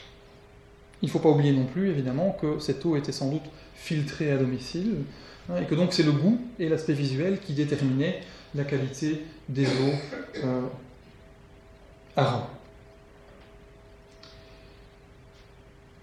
[1.03, 3.43] Il ne faut pas oublier non plus, évidemment, que cette eau était sans doute
[3.75, 4.99] filtrée à domicile,
[5.51, 8.21] hein, et que donc c'est le goût et l'aspect visuel qui déterminaient
[8.55, 9.99] la qualité des eaux
[10.45, 10.63] euh,
[12.17, 12.49] à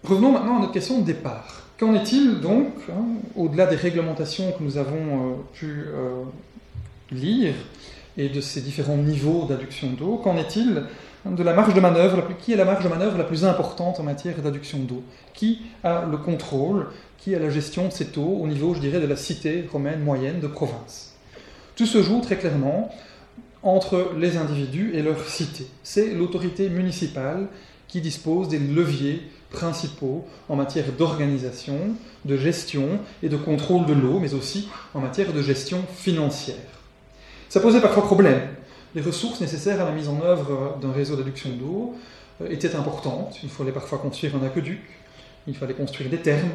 [0.03, 1.62] Revenons maintenant à notre question de départ.
[1.79, 3.05] Qu'en est-il donc, hein,
[3.36, 6.23] au-delà des réglementations que nous avons euh, pu euh,
[7.12, 7.55] lire
[8.15, 10.83] et de ces différents niveaux d'adduction d'eau, qu'en est-il
[11.25, 14.03] de la marge de manœuvre, qui est la marge de manœuvre la plus importante en
[14.03, 15.03] matière d'adduction d'eau?
[15.33, 18.99] Qui a le contrôle, qui a la gestion de cette eau au niveau, je dirais,
[18.99, 21.15] de la cité romaine moyenne de province?
[21.75, 22.93] Tout se joue très clairement
[23.63, 25.65] entre les individus et leur cité.
[25.81, 27.47] C'est l'autorité municipale
[27.88, 29.21] qui dispose des leviers
[29.53, 35.31] principaux en matière d'organisation, de gestion et de contrôle de l'eau, mais aussi en matière
[35.31, 36.57] de gestion financière.
[37.47, 38.41] Ça posait parfois problème
[38.95, 41.95] les ressources nécessaires à la mise en œuvre d'un réseau d'adduction d'eau
[42.41, 43.37] euh, étaient importantes.
[43.43, 44.81] Il fallait parfois construire un aqueduc,
[45.47, 46.51] il fallait construire des thermes,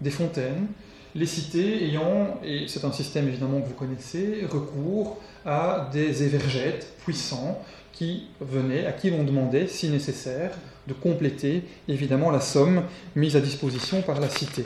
[0.00, 0.66] des fontaines.
[1.14, 6.86] Les cités ayant, et c'est un système évidemment que vous connaissez, recours à des évergètes
[7.04, 7.62] puissants
[7.92, 10.52] qui venaient, à qui l'on demandait, si nécessaire,
[10.86, 12.82] de compléter évidemment la somme
[13.14, 14.64] mise à disposition par la cité.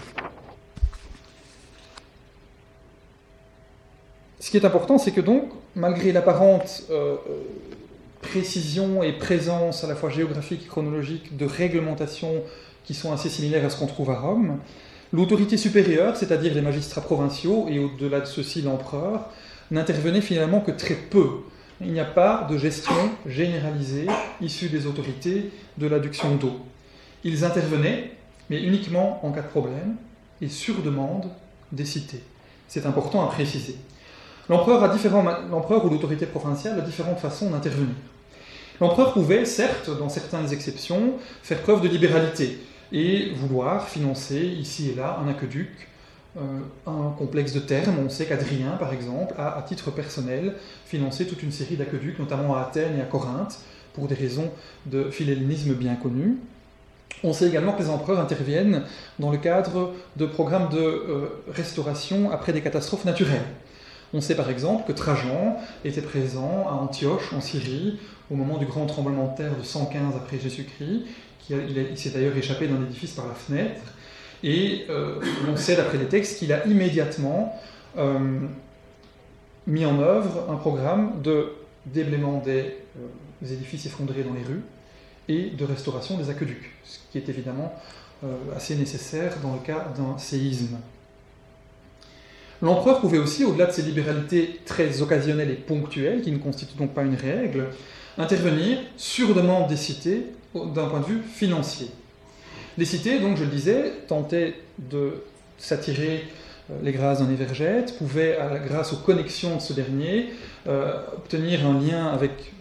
[4.41, 7.43] Ce qui est important, c'est que donc, malgré l'apparente euh, euh,
[8.23, 12.43] précision et présence à la fois géographique et chronologique de réglementations
[12.85, 14.59] qui sont assez similaires à ce qu'on trouve à Rome,
[15.13, 19.29] l'autorité supérieure, c'est-à-dire les magistrats provinciaux, et au-delà de ceux-ci l'empereur,
[19.71, 21.29] n'intervenait finalement que très peu.
[21.81, 22.95] Il n'y a pas de gestion
[23.27, 24.07] généralisée
[24.41, 26.61] issue des autorités de l'adduction d'eau.
[27.23, 28.13] Ils intervenaient,
[28.49, 29.97] mais uniquement en cas de problème
[30.41, 31.29] et sur demande
[31.73, 32.23] des cités.
[32.69, 33.77] C'est important à préciser.
[34.49, 37.95] L'empereur ou l'autorité provinciale a différentes façons d'intervenir.
[38.81, 42.59] L'empereur pouvait, certes, dans certaines exceptions, faire preuve de libéralité
[42.93, 45.89] et vouloir financer ici et là un aqueduc,
[46.87, 47.97] un complexe de termes.
[48.05, 52.57] On sait qu'Adrien, par exemple, a, à titre personnel, financé toute une série d'aqueducs, notamment
[52.57, 53.59] à Athènes et à Corinthe,
[53.95, 54.51] pour des raisons
[54.87, 56.37] de philhellénisme bien connues.
[57.25, 58.83] On sait également que les empereurs interviennent
[59.19, 63.47] dans le cadre de programmes de euh, restauration après des catastrophes naturelles.
[64.13, 67.99] On sait par exemple que Trajan était présent à Antioche, en Syrie,
[68.31, 71.03] au moment du grand tremblement de terre de 115 après Jésus-Christ.
[71.49, 73.81] Il, s'est d'ailleurs échappé d'un édifice par la fenêtre.
[74.47, 75.17] Et euh,
[75.53, 77.61] on sait d'après les textes qu'il a immédiatement
[77.99, 78.39] euh,
[79.67, 81.53] mis en œuvre un programme de
[81.85, 84.63] déblaiement des, euh, édifices effondrés dans les rues
[85.29, 87.75] et de restauration des aqueducs, ce qui est évidemment
[88.57, 90.79] assez nécessaire dans le cas d'un séisme.
[92.63, 96.95] L'empereur pouvait aussi, au-delà de ses libéralités très occasionnelles et ponctuelles, qui ne constituent donc
[96.95, 97.67] pas une règle,
[98.17, 101.91] intervenir sur demande des cités d'un point de vue financier.
[102.79, 105.23] Les cités, donc je le disais, tentaient de
[105.59, 106.25] s'attirer
[106.83, 110.31] les grâces d'un évergète, pouvait, grâce aux connexions de ce dernier,
[110.67, 112.53] obtenir un lien avec,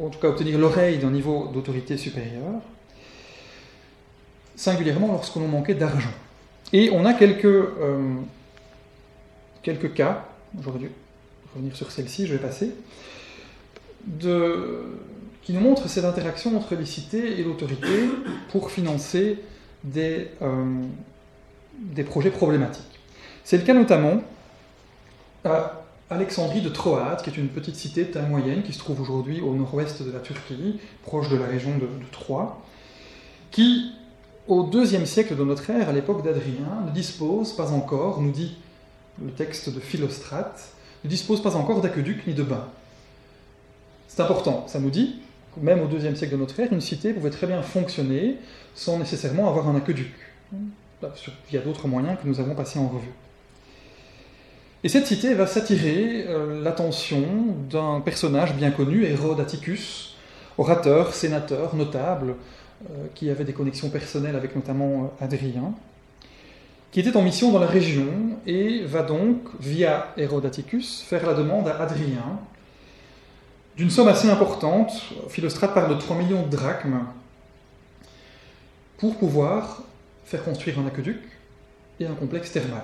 [0.00, 2.60] en tout cas obtenir l'oreille d'un niveau d'autorité supérieur,
[4.56, 6.12] singulièrement lorsque l'on manquait d'argent.
[6.72, 7.68] Et on a quelques,
[9.62, 10.66] quelques cas, dû
[11.54, 12.72] revenir sur celle-ci, je vais passer,
[14.06, 14.84] de,
[15.48, 18.10] qui nous montre cette interaction entre les cités et l'autorité
[18.50, 19.38] pour financer
[19.82, 20.82] des, euh,
[21.78, 23.00] des projets problématiques.
[23.44, 24.20] C'est le cas notamment
[25.46, 29.40] à Alexandrie de Troade, qui est une petite cité taille moyenne qui se trouve aujourd'hui
[29.40, 32.62] au nord-ouest de la Turquie, proche de la région de, de Troie,
[33.50, 33.92] qui,
[34.48, 38.58] au deuxième siècle de notre ère, à l'époque d'Adrien, ne dispose pas encore, nous dit
[39.24, 40.72] le texte de Philostrate,
[41.04, 42.68] ne dispose pas encore d'aqueduc ni de bain.
[44.08, 45.22] C'est important, ça nous dit
[45.62, 48.36] même au deuxième siècle de notre ère, une cité pouvait très bien fonctionner
[48.74, 50.12] sans nécessairement avoir un aqueduc.
[51.02, 53.12] Il y a d'autres moyens que nous avons passés en revue.
[54.84, 57.22] Et cette cité va s'attirer euh, l'attention
[57.68, 60.16] d'un personnage bien connu, Hérode Atticus,
[60.56, 62.36] orateur, sénateur, notable,
[62.90, 65.74] euh, qui avait des connexions personnelles avec notamment euh, Adrien,
[66.92, 68.06] qui était en mission dans la région
[68.46, 72.38] et va donc, via Hérode Atticus, faire la demande à Adrien
[73.78, 74.90] d'une somme assez importante,
[75.28, 77.04] Philostrate parle de 3 millions de drachmes,
[78.98, 79.82] pour pouvoir
[80.24, 81.20] faire construire un aqueduc
[82.00, 82.82] et un complexe thermal.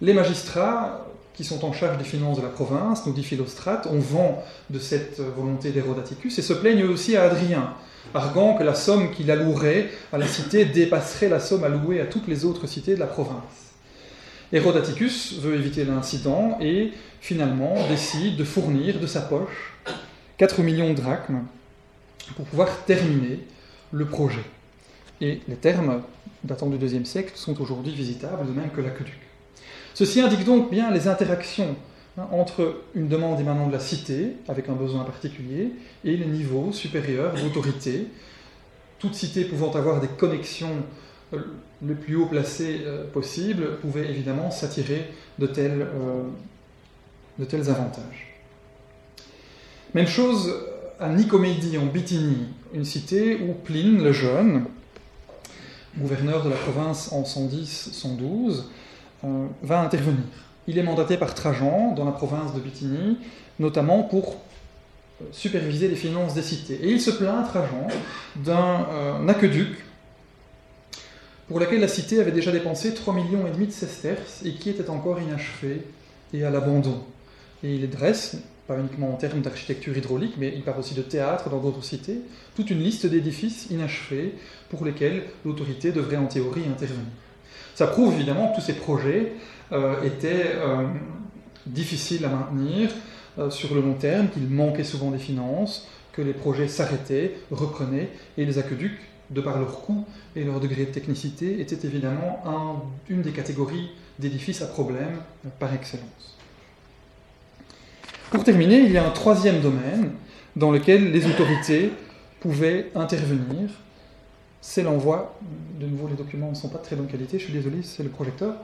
[0.00, 3.98] Les magistrats qui sont en charge des finances de la province, nous dit Philostrate, ont
[3.98, 7.74] vent de cette volonté d'Hérodaticus et se plaignent aussi à Adrien,
[8.14, 12.28] arguant que la somme qu'il allouerait à la cité dépasserait la somme allouée à toutes
[12.28, 13.63] les autres cités de la province.
[14.54, 19.74] Hérodaticus veut éviter l'incident et finalement décide de fournir de sa poche
[20.38, 21.42] 4 millions de drachmes
[22.36, 23.40] pour pouvoir terminer
[23.90, 24.44] le projet.
[25.20, 26.02] Et les termes
[26.44, 29.18] datant du IIe siècle sont aujourd'hui visitables, de même que l'aqueduc.
[29.92, 31.74] Ceci indique donc bien les interactions
[32.16, 35.72] hein, entre une demande émanant de la cité, avec un besoin particulier,
[36.04, 38.06] et les niveaux supérieurs d'autorité,
[39.00, 40.84] toute cité pouvant avoir des connexions
[41.32, 41.38] euh,
[41.86, 46.22] le plus haut placées euh, possibles, pouvait évidemment s'attirer de tels, euh,
[47.38, 48.34] de tels avantages.
[49.94, 50.54] Même chose
[50.98, 54.64] à Nicomédie, en Bithynie, une cité où Pline le Jeune,
[55.98, 58.64] gouverneur de la province en 110-112,
[59.24, 60.24] euh, va intervenir.
[60.66, 63.18] Il est mandaté par Trajan dans la province de Bithynie,
[63.58, 64.36] notamment pour
[65.30, 66.80] superviser les finances des cités.
[66.82, 67.86] Et il se plaint, Trajan,
[68.36, 69.76] d'un aqueduc
[71.48, 75.20] pour lequel la cité avait déjà dépensé 3,5 millions de sesterces et qui était encore
[75.20, 75.82] inachevé
[76.32, 77.02] et à l'abandon.
[77.62, 78.36] Et il dresse
[78.66, 82.20] pas uniquement en termes d'architecture hydraulique, mais il parle aussi de théâtre dans d'autres cités,
[82.56, 84.34] toute une liste d'édifices inachevés
[84.70, 87.04] pour lesquels l'autorité devrait en théorie intervenir.
[87.74, 89.32] Ça prouve évidemment que tous ces projets
[89.72, 90.86] euh, étaient euh,
[91.66, 92.90] difficiles à maintenir
[93.38, 98.10] euh, sur le long terme, qu'il manquait souvent des finances, que les projets s'arrêtaient, reprenaient,
[98.38, 98.98] et les aqueducs,
[99.30, 100.04] de par leur coût
[100.36, 102.42] et leur degré de technicité, étaient évidemment
[103.08, 105.20] une des catégories d'édifices à problème
[105.58, 106.36] par excellence.
[108.30, 110.10] Pour terminer, il y a un troisième domaine
[110.56, 111.92] dans lequel les autorités
[112.40, 113.70] pouvaient intervenir.
[114.60, 115.38] C'est l'envoi,
[115.78, 118.08] de nouveau les documents ne sont pas très bonne qualité, je suis désolé, c'est le
[118.08, 118.56] projecteur.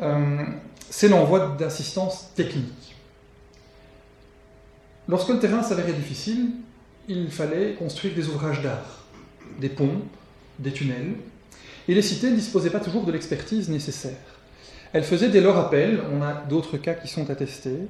[0.00, 0.42] Euh,
[0.90, 2.94] c'est l'envoi d'assistance technique.
[5.08, 6.50] Lorsque le terrain s'avérait difficile,
[7.08, 9.03] il fallait construire des ouvrages d'art,
[9.58, 10.02] des ponts,
[10.58, 11.14] des tunnels,
[11.88, 14.16] et les cités ne disposaient pas toujours de l'expertise nécessaire.
[14.92, 17.80] Elles faisaient dès lors appel, on a d'autres cas qui sont attestés,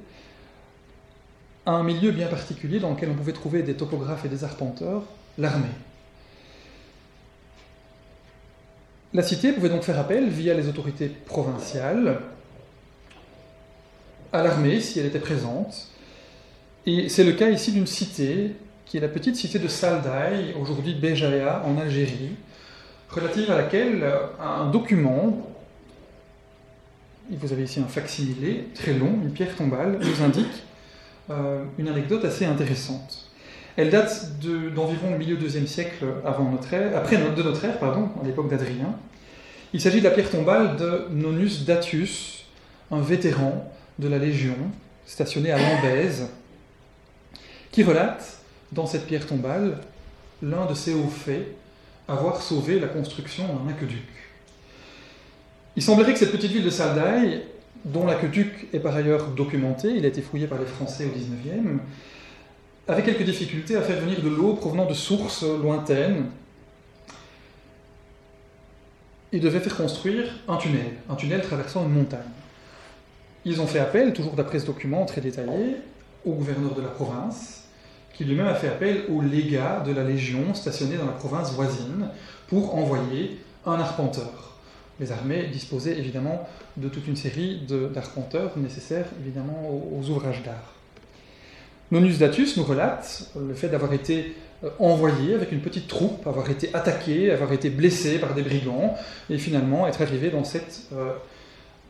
[1.66, 5.04] à un milieu bien particulier dans lequel on pouvait trouver des topographes et des arpenteurs,
[5.38, 5.66] l'armée.
[9.12, 12.20] La cité pouvait donc faire appel, via les autorités provinciales,
[14.32, 15.88] à l'armée si elle était présente.
[16.86, 18.56] Et c'est le cas ici d'une cité,
[18.86, 22.36] qui est la petite cité de Saldaï, aujourd'hui Béjaïa, en Algérie,
[23.10, 24.04] relative à laquelle
[24.40, 25.48] un document,
[27.30, 30.64] vous avez ici un facsimilé très long, une pierre tombale, nous indique
[31.30, 33.30] euh, une anecdote assez intéressante.
[33.76, 38.10] Elle date d'environ le milieu deuxième siècle avant notre ère, après de notre ère, pardon,
[38.22, 38.94] à l'époque d'Adrien.
[39.72, 42.44] Il s'agit de la pierre tombale de Nonus Datius,
[42.92, 44.56] un vétéran de la Légion,
[45.06, 46.28] stationné à Lambèze,
[47.72, 48.43] qui relate
[48.74, 49.78] dans cette pierre tombale
[50.42, 51.46] l'un de ses hauts faits,
[52.08, 54.02] avoir sauvé la construction d'un aqueduc.
[55.76, 57.42] Il semblerait que cette petite ville de Saldaï
[57.84, 61.80] dont l'aqueduc est par ailleurs documenté, il a été fouillé par les Français au XIXe,
[62.88, 66.26] avait quelques difficultés à faire venir de l'eau provenant de sources lointaines.
[69.32, 72.20] ils devaient faire construire un tunnel, un tunnel traversant une montagne.
[73.44, 75.76] Ils ont fait appel, toujours d'après ce document très détaillé,
[76.24, 77.63] au gouverneur de la province,
[78.16, 82.08] qui lui-même a fait appel au légat de la Légion stationné dans la province voisine
[82.48, 84.58] pour envoyer un arpenteur.
[85.00, 90.74] Les armées disposaient évidemment de toute une série d'arpenteurs nécessaires évidemment aux, aux ouvrages d'art.
[91.90, 94.34] Nonus Datus nous relate le fait d'avoir été
[94.64, 98.94] euh, envoyé avec une petite troupe, avoir été attaqué, avoir été blessé par des brigands,
[99.28, 101.12] et finalement être arrivé dans cette euh,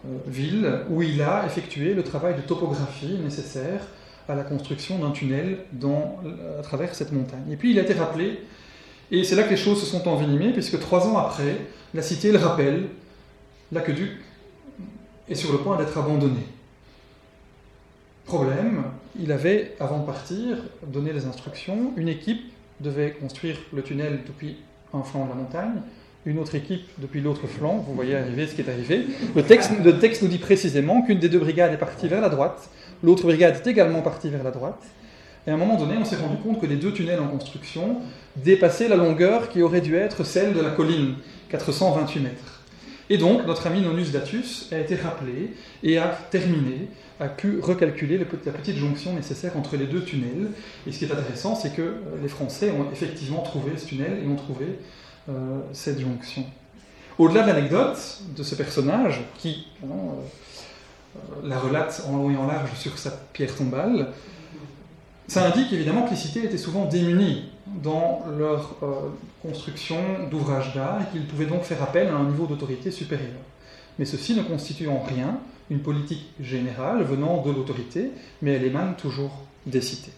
[0.06, 3.80] euh, ville où il a effectué le travail de topographie nécessaire
[4.28, 6.18] à la construction d'un tunnel dans,
[6.58, 7.50] à travers cette montagne.
[7.50, 8.40] Et puis il a été rappelé,
[9.10, 11.56] et c'est là que les choses se sont envenimées, puisque trois ans après,
[11.92, 12.88] la cité le rappelle,
[13.72, 14.12] l'aqueduc
[15.28, 16.40] est sur le point d'être abandonné.
[18.24, 18.84] Problème,
[19.20, 20.56] il avait, avant de partir,
[20.86, 22.40] donné les instructions, une équipe
[22.80, 24.56] devait construire le tunnel depuis
[24.94, 25.82] un flanc de la montagne,
[26.26, 29.04] une autre équipe depuis l'autre flanc, vous voyez arriver ce qui est arrivé.
[29.36, 32.30] Le texte, le texte nous dit précisément qu'une des deux brigades est partie vers la
[32.30, 32.70] droite,
[33.04, 34.82] l'autre brigade est également partie vers la droite,
[35.46, 37.98] et à un moment donné, on s'est rendu compte que les deux tunnels en construction
[38.36, 41.16] dépassaient la longueur qui aurait dû être celle de la colline,
[41.50, 42.62] 428 mètres.
[43.10, 45.52] Et donc, notre ami Nonus Datus a été rappelé
[45.82, 46.88] et a terminé,
[47.20, 50.48] a pu recalculer la petite jonction nécessaire entre les deux tunnels.
[50.86, 54.26] Et ce qui est intéressant, c'est que les Français ont effectivement trouvé ce tunnel et
[54.26, 54.78] ont trouvé
[55.28, 56.46] euh, cette jonction.
[57.18, 59.86] Au-delà de l'anecdote de ce personnage, qui euh,
[61.42, 64.12] la relate en long et en large sur sa pierre tombale,
[65.26, 68.86] ça indique évidemment que les cités étaient souvent démunies dans leur euh,
[69.42, 69.96] construction
[70.30, 73.40] d'ouvrages d'art et qu'ils pouvaient donc faire appel à un niveau d'autorité supérieur.
[73.98, 75.38] Mais ceci ne constitue en rien
[75.70, 78.10] une politique générale venant de l'autorité,
[78.42, 79.32] mais elle émane toujours
[79.66, 80.12] des cités.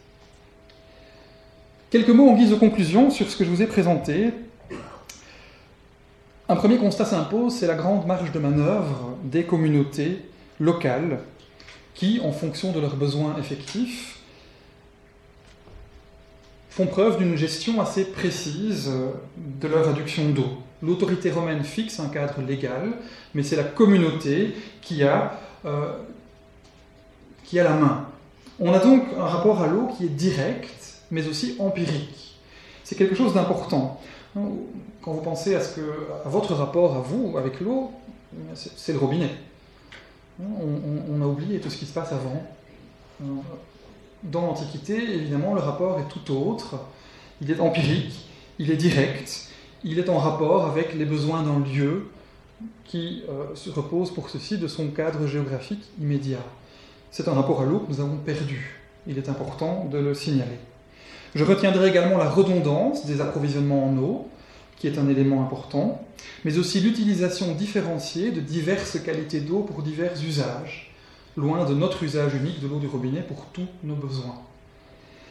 [1.90, 4.32] Quelques mots en guise de conclusion sur ce que je vous ai présenté.
[6.48, 10.28] Un premier constat s'impose, c'est la grande marge de manœuvre des communautés
[10.60, 11.20] locales
[11.94, 14.16] qui, en fonction de leurs besoins effectifs,
[16.76, 20.58] font preuve d'une gestion assez précise euh, de leur réduction d'eau.
[20.82, 22.92] L'autorité romaine fixe un cadre légal,
[23.34, 25.92] mais c'est la communauté qui a, euh,
[27.44, 28.06] qui a la main.
[28.60, 32.38] On a donc un rapport à l'eau qui est direct, mais aussi empirique.
[32.84, 34.00] C'est quelque chose d'important.
[34.34, 35.80] Quand vous pensez à, ce que,
[36.26, 37.90] à votre rapport à vous avec l'eau,
[38.54, 39.30] c'est le robinet.
[40.38, 42.42] On, a oublié tout ce qui se passe avant
[44.22, 46.76] dans l'Antiquité, évidemment, le rapport est tout autre.
[47.40, 48.28] Il est empirique,
[48.58, 49.48] il est direct,
[49.84, 52.08] il est en rapport avec les besoins d'un lieu
[52.84, 56.44] qui euh, se repose pour ceci de son cadre géographique immédiat.
[57.10, 58.80] C'est un rapport à l'eau que nous avons perdu.
[59.06, 60.58] Il est important de le signaler.
[61.34, 64.28] Je retiendrai également la redondance des approvisionnements en eau,
[64.76, 66.02] qui est un élément important,
[66.44, 70.92] mais aussi l'utilisation différenciée de diverses qualités d'eau pour divers usages
[71.36, 74.40] loin de notre usage unique de l'eau du robinet pour tous nos besoins.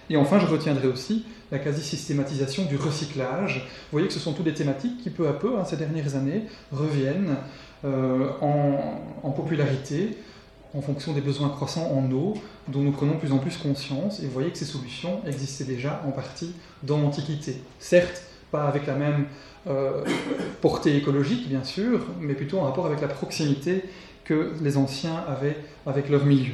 [0.09, 3.57] Et enfin, je retiendrai aussi la quasi-systématisation du recyclage.
[3.57, 6.15] Vous voyez que ce sont toutes des thématiques qui, peu à peu, hein, ces dernières
[6.15, 7.35] années, reviennent
[7.85, 10.17] euh, en, popularité
[10.75, 12.35] en fonction des besoins croissants en eau,
[12.67, 14.19] dont nous prenons de plus en plus conscience.
[14.19, 17.61] Et vous voyez que ces solutions existaient déjà en partie dans l'Antiquité.
[17.79, 18.23] Certes,
[18.55, 19.25] pas avec la même
[19.67, 20.03] euh,
[20.61, 23.83] portée écologique, bien sûr, mais plutôt en rapport avec la proximité
[24.23, 26.53] que les anciens avaient avec leur milieu.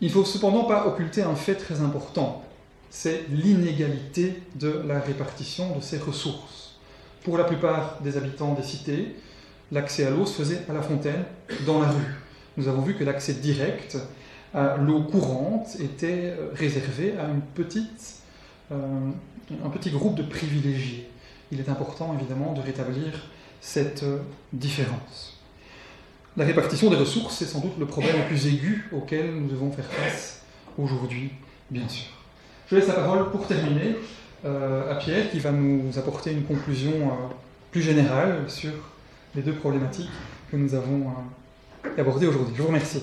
[0.00, 2.44] Il ne faut cependant pas occulter un fait très important,
[2.90, 6.76] c'est l'inégalité de la répartition de ces ressources.
[7.24, 9.16] Pour la plupart des habitants des cités,
[9.70, 11.24] l'accès à l'eau se faisait à la fontaine,
[11.66, 12.14] dans la rue.
[12.56, 13.96] Nous avons vu que l'accès direct
[14.54, 18.16] à l'eau courante était euh, réservé à une petite,
[18.70, 19.10] euh,
[19.64, 21.08] un petit groupe de privilégiés.
[21.50, 23.28] Il est important évidemment de rétablir
[23.60, 24.18] cette euh,
[24.52, 25.38] différence.
[26.36, 29.70] La répartition des ressources, c'est sans doute le problème le plus aigu auquel nous devons
[29.70, 30.42] faire face
[30.78, 31.30] aujourd'hui,
[31.70, 32.10] bien sûr.
[32.68, 33.96] Je laisse la parole pour terminer
[34.44, 37.34] euh, à Pierre qui va nous apporter une conclusion euh,
[37.70, 38.72] plus générale sur
[39.34, 40.10] les deux problématiques
[40.50, 41.12] que nous avons
[41.98, 42.54] abordées aujourd'hui.
[42.56, 43.02] Je vous remercie.